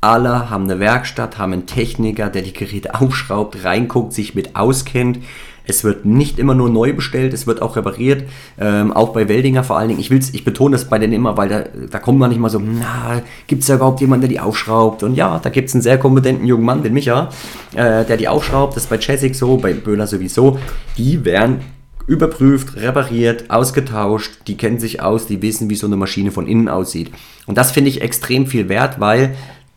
alle 0.00 0.50
haben 0.50 0.64
eine 0.64 0.78
Werkstatt, 0.78 1.38
haben 1.38 1.52
einen 1.52 1.66
Techniker, 1.66 2.28
der 2.28 2.42
die 2.42 2.52
Geräte 2.52 2.94
aufschraubt, 3.00 3.64
reinguckt, 3.64 4.12
sich 4.12 4.34
mit 4.34 4.54
auskennt. 4.54 5.18
Es 5.66 5.84
wird 5.84 6.04
nicht 6.04 6.38
immer 6.38 6.54
nur 6.54 6.68
neu 6.68 6.92
bestellt, 6.92 7.32
es 7.32 7.46
wird 7.46 7.62
auch 7.62 7.76
repariert, 7.76 8.24
ähm, 8.58 8.92
auch 8.92 9.12
bei 9.12 9.28
Weldinger 9.28 9.64
vor 9.64 9.78
allen 9.78 9.88
Dingen. 9.88 10.00
Ich, 10.00 10.10
will's, 10.10 10.32
ich 10.34 10.44
betone 10.44 10.76
das 10.76 10.88
bei 10.88 10.98
denen 10.98 11.14
immer, 11.14 11.36
weil 11.36 11.48
da, 11.48 11.64
da 11.90 11.98
kommt 11.98 12.18
man 12.18 12.30
nicht 12.30 12.40
mal 12.40 12.50
so, 12.50 12.58
na, 12.58 13.22
gibt 13.46 13.62
es 13.62 13.68
da 13.68 13.76
überhaupt 13.76 14.00
jemanden, 14.00 14.22
der 14.22 14.30
die 14.30 14.40
aufschraubt? 14.40 15.02
Und 15.02 15.14
ja, 15.14 15.38
da 15.38 15.50
gibt 15.50 15.68
es 15.68 15.74
einen 15.74 15.82
sehr 15.82 15.98
kompetenten 15.98 16.46
jungen 16.46 16.64
Mann, 16.64 16.82
den 16.82 16.92
Micha, 16.92 17.30
äh, 17.74 18.04
der 18.04 18.16
die 18.16 18.28
aufschraubt. 18.28 18.76
Das 18.76 18.84
ist 18.84 18.90
bei 18.90 18.98
Chessik 18.98 19.34
so, 19.34 19.56
bei 19.56 19.72
Böhler 19.72 20.06
sowieso. 20.06 20.58
Die 20.98 21.24
werden 21.24 21.60
überprüft, 22.06 22.76
repariert, 22.76 23.50
ausgetauscht, 23.50 24.32
die 24.46 24.56
kennen 24.56 24.78
sich 24.78 25.00
aus, 25.00 25.26
die 25.26 25.40
wissen, 25.40 25.70
wie 25.70 25.74
so 25.74 25.86
eine 25.86 25.96
Maschine 25.96 26.30
von 26.30 26.46
innen 26.46 26.68
aussieht. 26.68 27.10
Und 27.46 27.56
das 27.56 27.72
finde 27.72 27.90
ich 27.90 28.02
extrem 28.02 28.46
viel 28.46 28.68
wert, 28.68 29.00
weil 29.00 29.34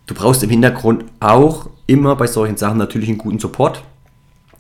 du 0.07 0.13
brauchst 0.13 0.43
im 0.43 0.49
Hintergrund 0.49 1.05
auch 1.19 1.69
immer 1.85 2.15
bei 2.15 2.27
solchen 2.27 2.57
Sachen 2.57 2.77
natürlich 2.77 3.09
einen 3.09 3.17
guten 3.17 3.39
Support. 3.39 3.83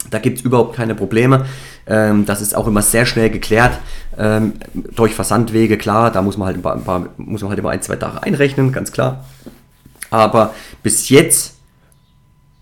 Da 0.09 0.19
gibt 0.19 0.39
es 0.39 0.45
überhaupt 0.45 0.75
keine 0.75 0.95
Probleme. 0.95 1.45
Ähm, 1.85 2.25
das 2.25 2.41
ist 2.41 2.55
auch 2.55 2.67
immer 2.67 2.81
sehr 2.81 3.05
schnell 3.05 3.29
geklärt 3.29 3.79
ähm, 4.17 4.53
durch 4.95 5.13
Versandwege. 5.13 5.77
Klar, 5.77 6.11
da 6.11 6.21
muss 6.21 6.37
man 6.37 6.47
halt 6.47 6.57
ein 6.57 6.83
paar, 6.83 7.09
muss 7.17 7.41
man 7.41 7.49
halt 7.49 7.59
immer 7.59 7.69
ein, 7.69 7.81
zwei 7.81 7.95
Tage 7.95 8.23
einrechnen, 8.23 8.71
ganz 8.71 8.91
klar. 8.91 9.25
Aber 10.09 10.53
bis 10.83 11.09
jetzt 11.09 11.57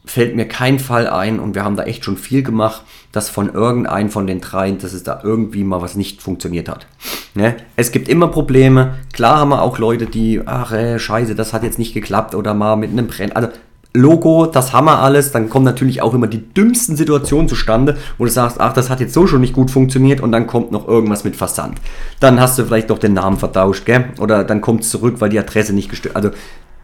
fällt 0.05 0.35
mir 0.35 0.47
kein 0.47 0.79
Fall 0.79 1.07
ein 1.07 1.39
und 1.39 1.55
wir 1.55 1.63
haben 1.63 1.75
da 1.75 1.83
echt 1.83 2.05
schon 2.05 2.17
viel 2.17 2.43
gemacht, 2.43 2.83
dass 3.11 3.29
von 3.29 3.51
irgendeinem 3.51 4.09
von 4.09 4.27
den 4.27 4.39
dreien, 4.39 4.77
dass 4.77 4.93
es 4.93 5.03
da 5.03 5.21
irgendwie 5.23 5.63
mal 5.63 5.81
was 5.81 5.95
nicht 5.95 6.21
funktioniert 6.21 6.69
hat. 6.69 6.85
Ne? 7.33 7.55
Es 7.75 7.91
gibt 7.91 8.07
immer 8.07 8.27
Probleme. 8.27 8.95
Klar 9.13 9.39
haben 9.39 9.49
wir 9.49 9.61
auch 9.61 9.79
Leute, 9.79 10.05
die, 10.05 10.41
ach 10.45 10.71
äh, 10.71 10.99
scheiße, 10.99 11.35
das 11.35 11.53
hat 11.53 11.63
jetzt 11.63 11.79
nicht 11.79 11.93
geklappt 11.93 12.35
oder 12.35 12.53
mal 12.53 12.75
mit 12.75 12.91
einem 12.91 13.07
Brenn. 13.07 13.31
Also 13.31 13.49
Logo, 13.95 14.45
das 14.45 14.73
wir 14.73 14.99
alles, 14.99 15.31
dann 15.31 15.49
kommen 15.49 15.65
natürlich 15.65 16.01
auch 16.01 16.13
immer 16.13 16.27
die 16.27 16.53
dümmsten 16.53 16.95
Situationen 16.95 17.47
zustande, 17.47 17.97
wo 18.17 18.25
du 18.25 18.31
sagst, 18.31 18.59
ach, 18.59 18.73
das 18.73 18.89
hat 18.89 18.99
jetzt 18.99 19.13
so 19.13 19.25
schon 19.25 19.41
nicht 19.41 19.53
gut 19.53 19.71
funktioniert 19.71 20.21
und 20.21 20.31
dann 20.31 20.47
kommt 20.47 20.71
noch 20.71 20.87
irgendwas 20.87 21.23
mit 21.23 21.35
Versand. 21.35 21.79
Dann 22.19 22.39
hast 22.39 22.59
du 22.59 22.65
vielleicht 22.65 22.89
doch 22.89 22.99
den 22.99 23.13
Namen 23.13 23.37
vertauscht, 23.37 23.85
gell? 23.85 24.05
Oder 24.19 24.43
dann 24.43 24.61
kommt 24.61 24.81
es 24.81 24.89
zurück, 24.89 25.15
weil 25.19 25.29
die 25.29 25.39
Adresse 25.39 25.73
nicht 25.73 25.89
gestört. 25.89 26.15
Also 26.15 26.31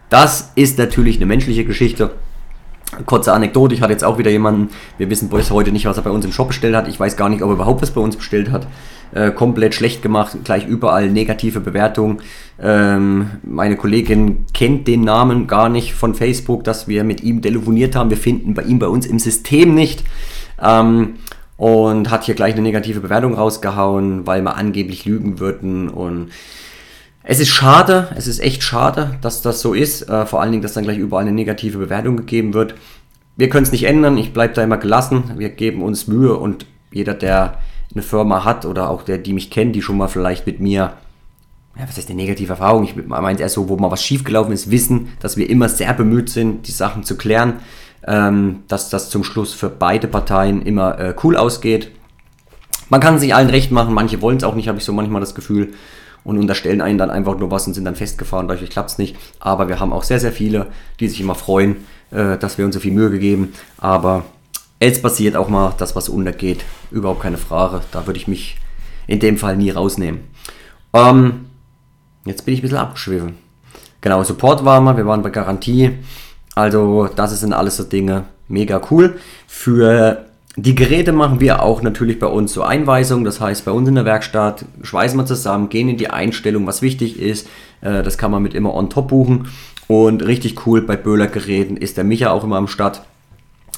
das 0.09 0.51
ist 0.55 0.77
natürlich 0.77 1.17
eine 1.17 1.25
menschliche 1.25 1.65
Geschichte 1.65 2.11
Kurze 3.05 3.31
Anekdote, 3.31 3.73
ich 3.73 3.81
hatte 3.81 3.93
jetzt 3.93 4.03
auch 4.03 4.17
wieder 4.17 4.31
jemanden, 4.31 4.69
wir 4.97 5.09
wissen 5.09 5.29
bis 5.29 5.49
heute 5.49 5.71
nicht, 5.71 5.85
was 5.85 5.97
er 5.97 6.03
bei 6.03 6.09
uns 6.09 6.25
im 6.25 6.33
Shop 6.33 6.49
bestellt 6.49 6.75
hat. 6.75 6.87
Ich 6.87 6.99
weiß 6.99 7.15
gar 7.15 7.29
nicht, 7.29 7.41
ob 7.41 7.49
er 7.49 7.53
überhaupt 7.53 7.81
was 7.81 7.91
bei 7.91 8.01
uns 8.01 8.17
bestellt 8.17 8.51
hat. 8.51 8.67
Äh, 9.13 9.31
komplett 9.31 9.75
schlecht 9.75 10.01
gemacht, 10.01 10.37
gleich 10.43 10.67
überall 10.67 11.09
negative 11.09 11.61
Bewertungen. 11.61 12.21
Ähm, 12.61 13.31
meine 13.43 13.77
Kollegin 13.77 14.45
kennt 14.53 14.87
den 14.87 15.01
Namen 15.01 15.47
gar 15.47 15.69
nicht 15.69 15.93
von 15.93 16.15
Facebook, 16.15 16.63
dass 16.63 16.87
wir 16.87 17.03
mit 17.03 17.21
ihm 17.23 17.41
telefoniert 17.41 17.95
haben. 17.95 18.09
Wir 18.09 18.17
finden 18.17 18.53
bei 18.53 18.63
ihm 18.63 18.79
bei 18.79 18.87
uns 18.87 19.05
im 19.05 19.19
System 19.19 19.73
nicht. 19.73 20.03
Ähm, 20.61 21.15
und 21.61 22.09
hat 22.09 22.23
hier 22.23 22.33
gleich 22.33 22.53
eine 22.53 22.63
negative 22.63 23.01
Bewertung 23.01 23.35
rausgehauen, 23.35 24.25
weil 24.25 24.41
wir 24.41 24.55
angeblich 24.55 25.05
lügen 25.05 25.39
würden 25.39 25.89
und 25.89 26.29
es 27.23 27.39
ist 27.39 27.49
schade, 27.49 28.09
es 28.15 28.27
ist 28.27 28.39
echt 28.39 28.63
schade, 28.63 29.17
dass 29.21 29.41
das 29.41 29.61
so 29.61 29.73
ist. 29.73 30.09
Äh, 30.09 30.25
vor 30.25 30.41
allen 30.41 30.51
Dingen, 30.51 30.63
dass 30.63 30.73
dann 30.73 30.83
gleich 30.83 30.97
überall 30.97 31.23
eine 31.23 31.31
negative 31.31 31.77
Bewertung 31.77 32.17
gegeben 32.17 32.53
wird. 32.53 32.75
Wir 33.37 33.49
können 33.49 33.63
es 33.63 33.71
nicht 33.71 33.83
ändern, 33.83 34.17
ich 34.17 34.33
bleibe 34.33 34.53
da 34.53 34.63
immer 34.63 34.77
gelassen. 34.77 35.23
Wir 35.37 35.49
geben 35.49 35.81
uns 35.83 36.07
Mühe 36.07 36.35
und 36.35 36.65
jeder, 36.91 37.13
der 37.13 37.59
eine 37.93 38.03
Firma 38.03 38.43
hat 38.43 38.65
oder 38.65 38.89
auch 38.89 39.03
der, 39.03 39.17
die 39.17 39.33
mich 39.33 39.51
kennt, 39.51 39.75
die 39.75 39.81
schon 39.81 39.97
mal 39.97 40.07
vielleicht 40.07 40.45
mit 40.45 40.59
mir, 40.59 40.93
ja, 41.77 41.87
was 41.87 41.97
heißt 41.97 42.09
eine 42.09 42.21
negative 42.21 42.53
Erfahrung? 42.53 42.83
Ich 42.83 42.95
meine 42.95 43.39
eher 43.39 43.49
so, 43.49 43.69
wo 43.69 43.77
mal 43.77 43.91
was 43.91 44.03
schiefgelaufen 44.03 44.53
ist, 44.53 44.71
wissen, 44.71 45.09
dass 45.19 45.37
wir 45.37 45.49
immer 45.49 45.69
sehr 45.69 45.93
bemüht 45.93 46.29
sind, 46.29 46.67
die 46.67 46.71
Sachen 46.71 47.03
zu 47.03 47.17
klären, 47.17 47.59
ähm, 48.07 48.63
dass 48.67 48.89
das 48.89 49.09
zum 49.09 49.23
Schluss 49.23 49.53
für 49.53 49.69
beide 49.69 50.07
Parteien 50.07 50.61
immer 50.63 50.99
äh, 50.99 51.15
cool 51.23 51.37
ausgeht. 51.37 51.91
Man 52.89 52.99
kann 52.99 53.19
sich 53.19 53.35
allen 53.35 53.49
recht 53.49 53.71
machen, 53.71 53.93
manche 53.93 54.21
wollen 54.21 54.37
es 54.37 54.43
auch 54.43 54.55
nicht, 54.55 54.67
habe 54.67 54.79
ich 54.79 54.83
so 54.83 54.91
manchmal 54.91 55.21
das 55.21 55.35
Gefühl 55.35 55.73
und 56.23 56.37
unterstellen 56.37 56.81
einen 56.81 56.97
dann 56.97 57.09
einfach 57.09 57.37
nur 57.37 57.51
was 57.51 57.67
und 57.67 57.73
sind 57.73 57.85
dann 57.85 57.95
festgefahren, 57.95 58.47
dadurch 58.47 58.69
klappt 58.69 58.91
es 58.91 58.97
nicht. 58.97 59.15
Aber 59.39 59.67
wir 59.67 59.79
haben 59.79 59.93
auch 59.93 60.03
sehr, 60.03 60.19
sehr 60.19 60.31
viele, 60.31 60.67
die 60.99 61.07
sich 61.07 61.21
immer 61.21 61.35
freuen, 61.35 61.77
äh, 62.11 62.37
dass 62.37 62.57
wir 62.57 62.65
uns 62.65 62.75
so 62.75 62.81
viel 62.81 62.93
Mühe 62.93 63.09
gegeben. 63.09 63.53
Aber 63.77 64.25
es 64.79 65.01
passiert 65.01 65.35
auch 65.35 65.49
mal, 65.49 65.73
dass 65.77 65.95
was 65.95 66.09
untergeht. 66.09 66.63
Überhaupt 66.91 67.21
keine 67.21 67.37
Frage. 67.37 67.81
Da 67.91 68.07
würde 68.07 68.19
ich 68.19 68.27
mich 68.27 68.57
in 69.07 69.19
dem 69.19 69.37
Fall 69.37 69.57
nie 69.57 69.71
rausnehmen. 69.71 70.21
Ähm, 70.93 71.45
jetzt 72.25 72.45
bin 72.45 72.53
ich 72.53 72.59
ein 72.59 72.63
bisschen 72.63 72.77
abgeschwiffen. 72.77 73.37
Genau, 74.01 74.23
Support 74.23 74.65
waren 74.65 74.83
wir, 74.83 74.97
wir 74.97 75.05
waren 75.05 75.21
bei 75.21 75.29
Garantie. 75.29 75.99
Also, 76.55 77.07
das 77.15 77.39
sind 77.39 77.53
alles 77.53 77.77
so 77.77 77.83
Dinge 77.83 78.25
mega 78.47 78.81
cool. 78.89 79.19
Für 79.47 80.25
die 80.57 80.75
Geräte 80.75 81.13
machen 81.13 81.39
wir 81.39 81.63
auch 81.63 81.81
natürlich 81.81 82.19
bei 82.19 82.27
uns 82.27 82.51
zur 82.51 82.67
Einweisung. 82.67 83.23
Das 83.23 83.39
heißt, 83.39 83.63
bei 83.63 83.71
uns 83.71 83.87
in 83.87 83.95
der 83.95 84.05
Werkstatt 84.05 84.65
schweißen 84.81 85.17
wir 85.17 85.25
zusammen, 85.25 85.69
gehen 85.69 85.87
in 85.87 85.97
die 85.97 86.09
Einstellung, 86.09 86.67
was 86.67 86.81
wichtig 86.81 87.19
ist. 87.19 87.47
Äh, 87.81 88.03
das 88.03 88.17
kann 88.17 88.31
man 88.31 88.43
mit 88.43 88.53
immer 88.53 88.73
on 88.73 88.89
top 88.89 89.09
buchen. 89.09 89.47
Und 89.87 90.25
richtig 90.25 90.65
cool 90.65 90.81
bei 90.81 90.97
Böhler 90.97 91.27
Geräten 91.27 91.77
ist 91.77 91.97
der 91.97 92.03
Micha 92.03 92.31
auch 92.31 92.43
immer 92.43 92.57
am 92.57 92.67
Start. 92.67 93.01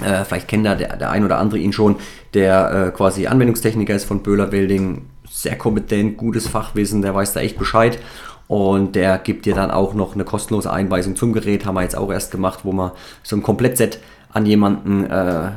Äh, 0.04 0.26
vielleicht 0.26 0.48
kennt 0.48 0.66
der, 0.66 0.76
der 0.76 1.12
ein 1.12 1.24
oder 1.24 1.38
andere 1.38 1.60
ihn 1.60 1.74
schon, 1.74 1.98
der 2.34 2.88
äh, 2.88 2.92
quasi 2.92 3.28
Anwendungstechniker 3.28 3.94
ist 3.94 4.06
von 4.06 4.24
Böhler 4.24 4.52
Welding. 4.52 5.04
Sehr 5.30 5.58
kompetent, 5.58 6.18
gutes 6.18 6.48
Fachwissen, 6.48 7.02
der 7.02 7.14
weiß 7.14 7.34
da 7.34 7.40
echt 7.40 7.58
Bescheid. 7.58 8.00
Und 8.48 8.96
der 8.96 9.18
gibt 9.20 9.46
dir 9.46 9.56
dann 9.56 9.72
auch 9.72 9.94
noch 9.94 10.16
eine 10.16 10.26
kostenlose 10.26 10.72
Einweisung 10.72 11.16
zum 11.16 11.34
Gerät. 11.34 11.66
Haben 11.66 11.76
wir 11.76 11.82
jetzt 11.84 11.98
auch 11.98 12.12
erst 12.12 12.32
gemacht, 12.32 12.60
wo 12.64 12.72
wir 12.72 12.94
so 13.24 13.36
ein 13.36 13.44
Komplettset 13.44 14.00
an 14.34 14.46
jemanden 14.46 15.06
äh, 15.06 15.52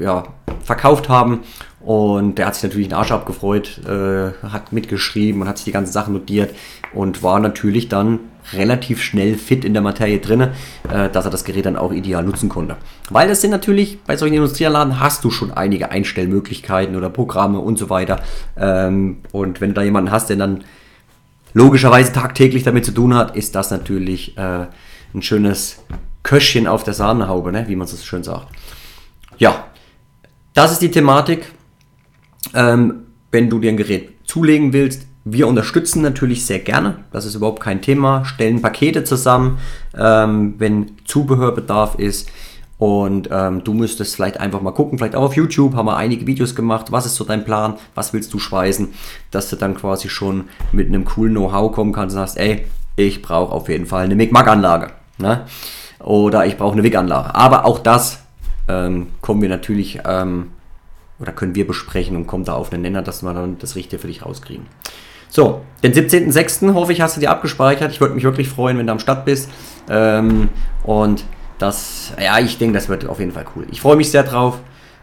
ja, 0.00 0.24
verkauft 0.62 1.08
haben. 1.08 1.40
Und 1.80 2.36
der 2.38 2.46
hat 2.46 2.54
sich 2.54 2.64
natürlich 2.64 2.88
den 2.88 2.96
Arsch 2.96 3.10
abgefreut, 3.10 3.80
äh, 3.86 4.32
hat 4.48 4.72
mitgeschrieben 4.72 5.42
und 5.42 5.48
hat 5.48 5.58
sich 5.58 5.64
die 5.64 5.72
ganzen 5.72 5.92
Sachen 5.92 6.14
notiert 6.14 6.54
und 6.94 7.22
war 7.22 7.40
natürlich 7.40 7.88
dann 7.88 8.20
relativ 8.52 9.02
schnell 9.02 9.36
fit 9.36 9.64
in 9.64 9.72
der 9.72 9.82
Materie 9.82 10.18
drin, 10.18 10.48
äh, 10.92 11.08
dass 11.10 11.24
er 11.24 11.30
das 11.30 11.44
Gerät 11.44 11.66
dann 11.66 11.76
auch 11.76 11.92
ideal 11.92 12.22
nutzen 12.24 12.48
konnte. 12.48 12.76
Weil 13.10 13.28
das 13.28 13.40
sind 13.40 13.50
natürlich, 13.50 14.00
bei 14.02 14.16
solchen 14.16 14.34
Industrieanlagen 14.34 15.00
hast 15.00 15.24
du 15.24 15.30
schon 15.30 15.52
einige 15.52 15.90
Einstellmöglichkeiten 15.90 16.96
oder 16.96 17.10
Programme 17.10 17.58
und 17.58 17.78
so 17.78 17.90
weiter. 17.90 18.20
Ähm, 18.56 19.18
und 19.32 19.60
wenn 19.60 19.70
du 19.70 19.74
da 19.74 19.82
jemanden 19.82 20.10
hast, 20.10 20.28
der 20.30 20.36
dann 20.36 20.64
logischerweise 21.52 22.12
tagtäglich 22.12 22.62
damit 22.62 22.84
zu 22.84 22.92
tun 22.92 23.14
hat, 23.14 23.36
ist 23.36 23.54
das 23.54 23.70
natürlich 23.70 24.36
äh, 24.38 24.66
ein 25.14 25.22
schönes 25.22 25.82
Köschchen 26.32 26.66
auf 26.66 26.82
der 26.82 26.94
Sahnehaube, 26.94 27.52
ne? 27.52 27.68
wie 27.68 27.76
man 27.76 27.86
so 27.86 27.94
schön 27.98 28.24
sagt. 28.24 28.46
Ja, 29.36 29.66
das 30.54 30.72
ist 30.72 30.80
die 30.80 30.90
Thematik. 30.90 31.52
Ähm, 32.54 33.02
wenn 33.30 33.50
du 33.50 33.58
dir 33.58 33.68
ein 33.68 33.76
Gerät 33.76 34.12
zulegen 34.24 34.72
willst, 34.72 35.06
wir 35.26 35.46
unterstützen 35.46 36.00
natürlich 36.00 36.46
sehr 36.46 36.60
gerne, 36.60 37.04
das 37.10 37.26
ist 37.26 37.34
überhaupt 37.34 37.60
kein 37.60 37.82
Thema, 37.82 38.24
stellen 38.24 38.62
Pakete 38.62 39.04
zusammen, 39.04 39.58
ähm, 39.94 40.54
wenn 40.56 40.92
Zubehörbedarf 41.04 41.96
ist. 41.96 42.30
Und 42.78 43.28
ähm, 43.30 43.62
du 43.62 43.74
müsstest 43.74 44.16
vielleicht 44.16 44.40
einfach 44.40 44.62
mal 44.62 44.70
gucken, 44.70 44.96
vielleicht 44.96 45.14
auch 45.14 45.24
auf 45.24 45.36
YouTube 45.36 45.74
haben 45.74 45.84
wir 45.84 45.98
einige 45.98 46.26
Videos 46.26 46.54
gemacht. 46.54 46.92
Was 46.92 47.04
ist 47.04 47.16
so 47.16 47.24
dein 47.24 47.44
Plan? 47.44 47.74
Was 47.94 48.14
willst 48.14 48.32
du 48.32 48.38
schweißen? 48.38 48.88
Dass 49.30 49.50
du 49.50 49.56
dann 49.56 49.74
quasi 49.74 50.08
schon 50.08 50.44
mit 50.72 50.88
einem 50.88 51.04
coolen 51.04 51.34
Know-how 51.34 51.72
kommen 51.72 51.92
kannst 51.92 52.16
und 52.16 52.22
sagst, 52.22 52.38
ey, 52.38 52.64
ich 52.96 53.20
brauche 53.20 53.52
auf 53.52 53.68
jeden 53.68 53.84
Fall 53.84 54.06
eine 54.06 54.14
MIG-MAG-Anlage. 54.14 54.92
Ne? 55.18 55.44
Oder 56.02 56.46
ich 56.46 56.56
brauche 56.56 56.72
eine 56.72 56.82
WIG-Anlage. 56.82 57.34
Aber 57.34 57.64
auch 57.64 57.78
das 57.78 58.20
ähm, 58.68 59.08
kommen 59.20 59.42
wir 59.42 59.48
natürlich 59.48 60.00
ähm, 60.04 60.50
oder 61.20 61.32
können 61.32 61.54
wir 61.54 61.66
besprechen 61.66 62.16
und 62.16 62.26
kommen 62.26 62.44
da 62.44 62.54
auf 62.54 62.72
einen 62.72 62.82
Nenner, 62.82 63.02
dass 63.02 63.22
wir 63.22 63.32
dann 63.32 63.58
das 63.58 63.76
Richtige 63.76 64.00
für 64.00 64.08
dich 64.08 64.24
rauskriegen. 64.24 64.66
So, 65.28 65.62
den 65.82 65.94
17.06. 65.94 66.74
hoffe 66.74 66.92
ich, 66.92 67.00
hast 67.00 67.16
du 67.16 67.20
dir 67.20 67.30
abgespeichert. 67.30 67.90
Ich 67.92 68.00
würde 68.00 68.14
mich 68.14 68.24
wirklich 68.24 68.48
freuen, 68.48 68.76
wenn 68.76 68.86
du 68.86 68.92
am 68.92 68.98
Start 68.98 69.24
bist. 69.24 69.48
Ähm, 69.88 70.50
und 70.82 71.24
das, 71.58 72.12
ja, 72.22 72.38
ich 72.38 72.58
denke, 72.58 72.74
das 72.74 72.88
wird 72.88 73.06
auf 73.06 73.18
jeden 73.18 73.32
Fall 73.32 73.46
cool. 73.56 73.66
Ich 73.70 73.80
freue 73.80 73.96
mich 73.96 74.10
sehr 74.10 74.24
drauf. 74.24 74.58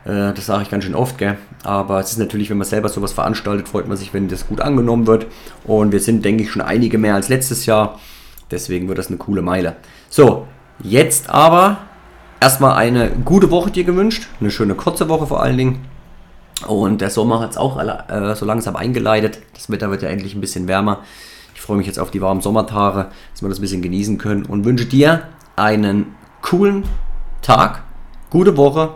Äh, 0.06 0.34
das 0.34 0.46
sage 0.46 0.64
ich 0.64 0.70
ganz 0.70 0.84
schön 0.84 0.94
oft, 0.94 1.18
gell? 1.18 1.38
Aber 1.64 2.00
es 2.00 2.12
ist 2.12 2.20
natürlich, 2.20 2.50
wenn 2.50 2.58
man 2.58 2.68
selber 2.68 2.90
sowas 2.90 3.14
veranstaltet, 3.14 3.68
freut 3.68 3.88
man 3.88 3.98
sich, 3.98 4.14
wenn 4.14 4.28
das 4.28 4.48
gut 4.48 4.62
angenommen 4.62 5.08
wird. 5.08 5.26
Und 5.64 5.92
wir 5.92 6.00
sind, 6.00 6.24
denke 6.24 6.44
ich, 6.44 6.52
schon 6.52 6.62
einige 6.62 6.98
mehr 6.98 7.16
als 7.16 7.30
letztes 7.30 7.66
Jahr. 7.66 8.00
Deswegen 8.52 8.88
wird 8.88 8.98
das 8.98 9.08
eine 9.08 9.18
coole 9.18 9.42
Meile. 9.42 9.78
So, 10.10 10.48
jetzt 10.82 11.30
aber 11.30 11.78
erstmal 12.40 12.76
eine 12.76 13.12
gute 13.12 13.52
Woche 13.52 13.72
dir 13.72 13.84
gewünscht. 13.84 14.28
Eine 14.40 14.52
schöne 14.52 14.76
kurze 14.76 15.10
Woche 15.10 15.28
vor 15.28 15.42
allen 15.42 15.58
Dingen. 15.58 15.86
Und 16.68 17.02
der 17.02 17.10
Sommer 17.10 17.40
hat 17.40 17.52
es 17.52 17.58
auch 17.58 17.80
äh, 17.80 18.36
so 18.36 18.46
langsam 18.46 18.76
eingeleitet. 18.76 19.40
Das 19.54 19.70
Wetter 19.70 19.90
wird 19.92 20.02
ja 20.02 20.10
endlich 20.10 20.36
ein 20.36 20.42
bisschen 20.42 20.68
wärmer. 20.68 21.00
Ich 21.56 21.62
freue 21.62 21.78
mich 21.78 21.88
jetzt 21.88 22.00
auf 22.00 22.12
die 22.12 22.22
warmen 22.22 22.42
Sommertage, 22.42 23.10
dass 23.34 23.42
wir 23.42 23.50
das 23.50 23.60
ein 23.60 23.62
bisschen 23.62 23.82
genießen 23.82 24.18
können 24.18 24.46
und 24.46 24.66
wünsche 24.66 24.86
dir 24.86 25.24
einen 25.56 26.16
coolen 26.42 26.84
Tag, 27.42 27.84
gute 28.30 28.58
Woche. 28.58 28.92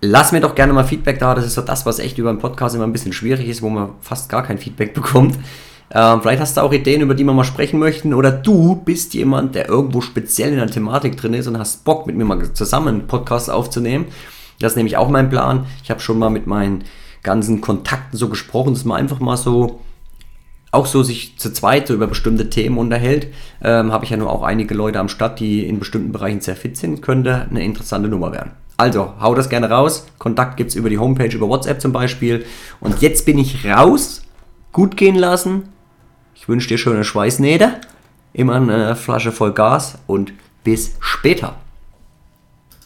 Lass 0.00 0.32
mir 0.32 0.40
doch 0.40 0.54
gerne 0.54 0.72
mal 0.72 0.84
Feedback 0.84 1.18
da. 1.18 1.34
Das 1.34 1.44
ist 1.44 1.54
so 1.54 1.62
das, 1.62 1.86
was 1.86 1.98
echt 1.98 2.18
über 2.18 2.30
einen 2.30 2.38
Podcast 2.38 2.74
immer 2.74 2.84
ein 2.84 2.92
bisschen 2.92 3.12
schwierig 3.12 3.48
ist, 3.48 3.62
wo 3.62 3.68
man 3.68 3.90
fast 4.00 4.28
gar 4.28 4.42
kein 4.42 4.58
Feedback 4.58 4.94
bekommt. 4.94 5.36
Ähm, 5.92 6.22
vielleicht 6.22 6.40
hast 6.40 6.56
du 6.56 6.60
auch 6.60 6.72
Ideen, 6.72 7.00
über 7.00 7.14
die 7.14 7.24
wir 7.24 7.32
mal 7.32 7.44
sprechen 7.44 7.80
möchten. 7.80 8.14
Oder 8.14 8.30
du 8.30 8.76
bist 8.76 9.14
jemand, 9.14 9.54
der 9.54 9.68
irgendwo 9.68 10.00
speziell 10.00 10.50
in 10.50 10.58
der 10.58 10.68
Thematik 10.68 11.16
drin 11.16 11.34
ist 11.34 11.46
und 11.46 11.58
hast 11.58 11.84
Bock, 11.84 12.06
mit 12.06 12.16
mir 12.16 12.24
mal 12.24 12.52
zusammen 12.52 12.88
einen 12.88 13.06
Podcast 13.06 13.50
aufzunehmen. 13.50 14.06
Das 14.60 14.72
ist 14.72 14.76
nämlich 14.76 14.96
auch 14.96 15.08
mein 15.08 15.30
Plan. 15.30 15.66
Ich 15.82 15.90
habe 15.90 16.00
schon 16.00 16.18
mal 16.18 16.30
mit 16.30 16.46
meinen 16.46 16.84
ganzen 17.22 17.60
Kontakten 17.60 18.16
so 18.16 18.28
gesprochen, 18.28 18.74
dass 18.74 18.84
man 18.84 18.98
einfach 18.98 19.20
mal 19.20 19.36
so 19.36 19.80
auch 20.72 20.86
so 20.86 21.02
sich 21.02 21.36
zu 21.36 21.52
zweit 21.52 21.88
so 21.88 21.94
über 21.94 22.06
bestimmte 22.06 22.48
Themen 22.48 22.78
unterhält. 22.78 23.28
Ähm, 23.62 23.92
habe 23.92 24.04
ich 24.04 24.10
ja 24.10 24.16
nur 24.16 24.30
auch 24.30 24.42
einige 24.42 24.74
Leute 24.74 25.00
am 25.00 25.08
Start, 25.08 25.40
die 25.40 25.66
in 25.66 25.80
bestimmten 25.80 26.12
Bereichen 26.12 26.40
sehr 26.40 26.54
fit 26.54 26.76
sind, 26.76 27.02
könnte 27.02 27.48
eine 27.50 27.64
interessante 27.64 28.08
Nummer 28.08 28.32
werden. 28.32 28.52
Also, 28.76 29.14
hau 29.20 29.34
das 29.34 29.50
gerne 29.50 29.68
raus. 29.68 30.06
Kontakt 30.18 30.56
gibt 30.56 30.70
es 30.70 30.76
über 30.76 30.88
die 30.88 30.98
Homepage, 30.98 31.34
über 31.34 31.48
WhatsApp 31.48 31.80
zum 31.80 31.92
Beispiel. 31.92 32.46
Und 32.80 33.02
jetzt 33.02 33.26
bin 33.26 33.38
ich 33.38 33.66
raus. 33.66 34.22
Gut 34.72 34.96
gehen 34.96 35.16
lassen. 35.16 35.64
Wünsche 36.50 36.66
dir 36.66 36.78
schöne 36.78 37.04
Schweißnähte. 37.04 37.76
Immer 38.32 38.56
eine 38.56 38.96
Flasche 38.96 39.30
voll 39.30 39.52
Gas 39.52 39.98
und 40.08 40.32
bis 40.64 40.96
später. 40.98 41.54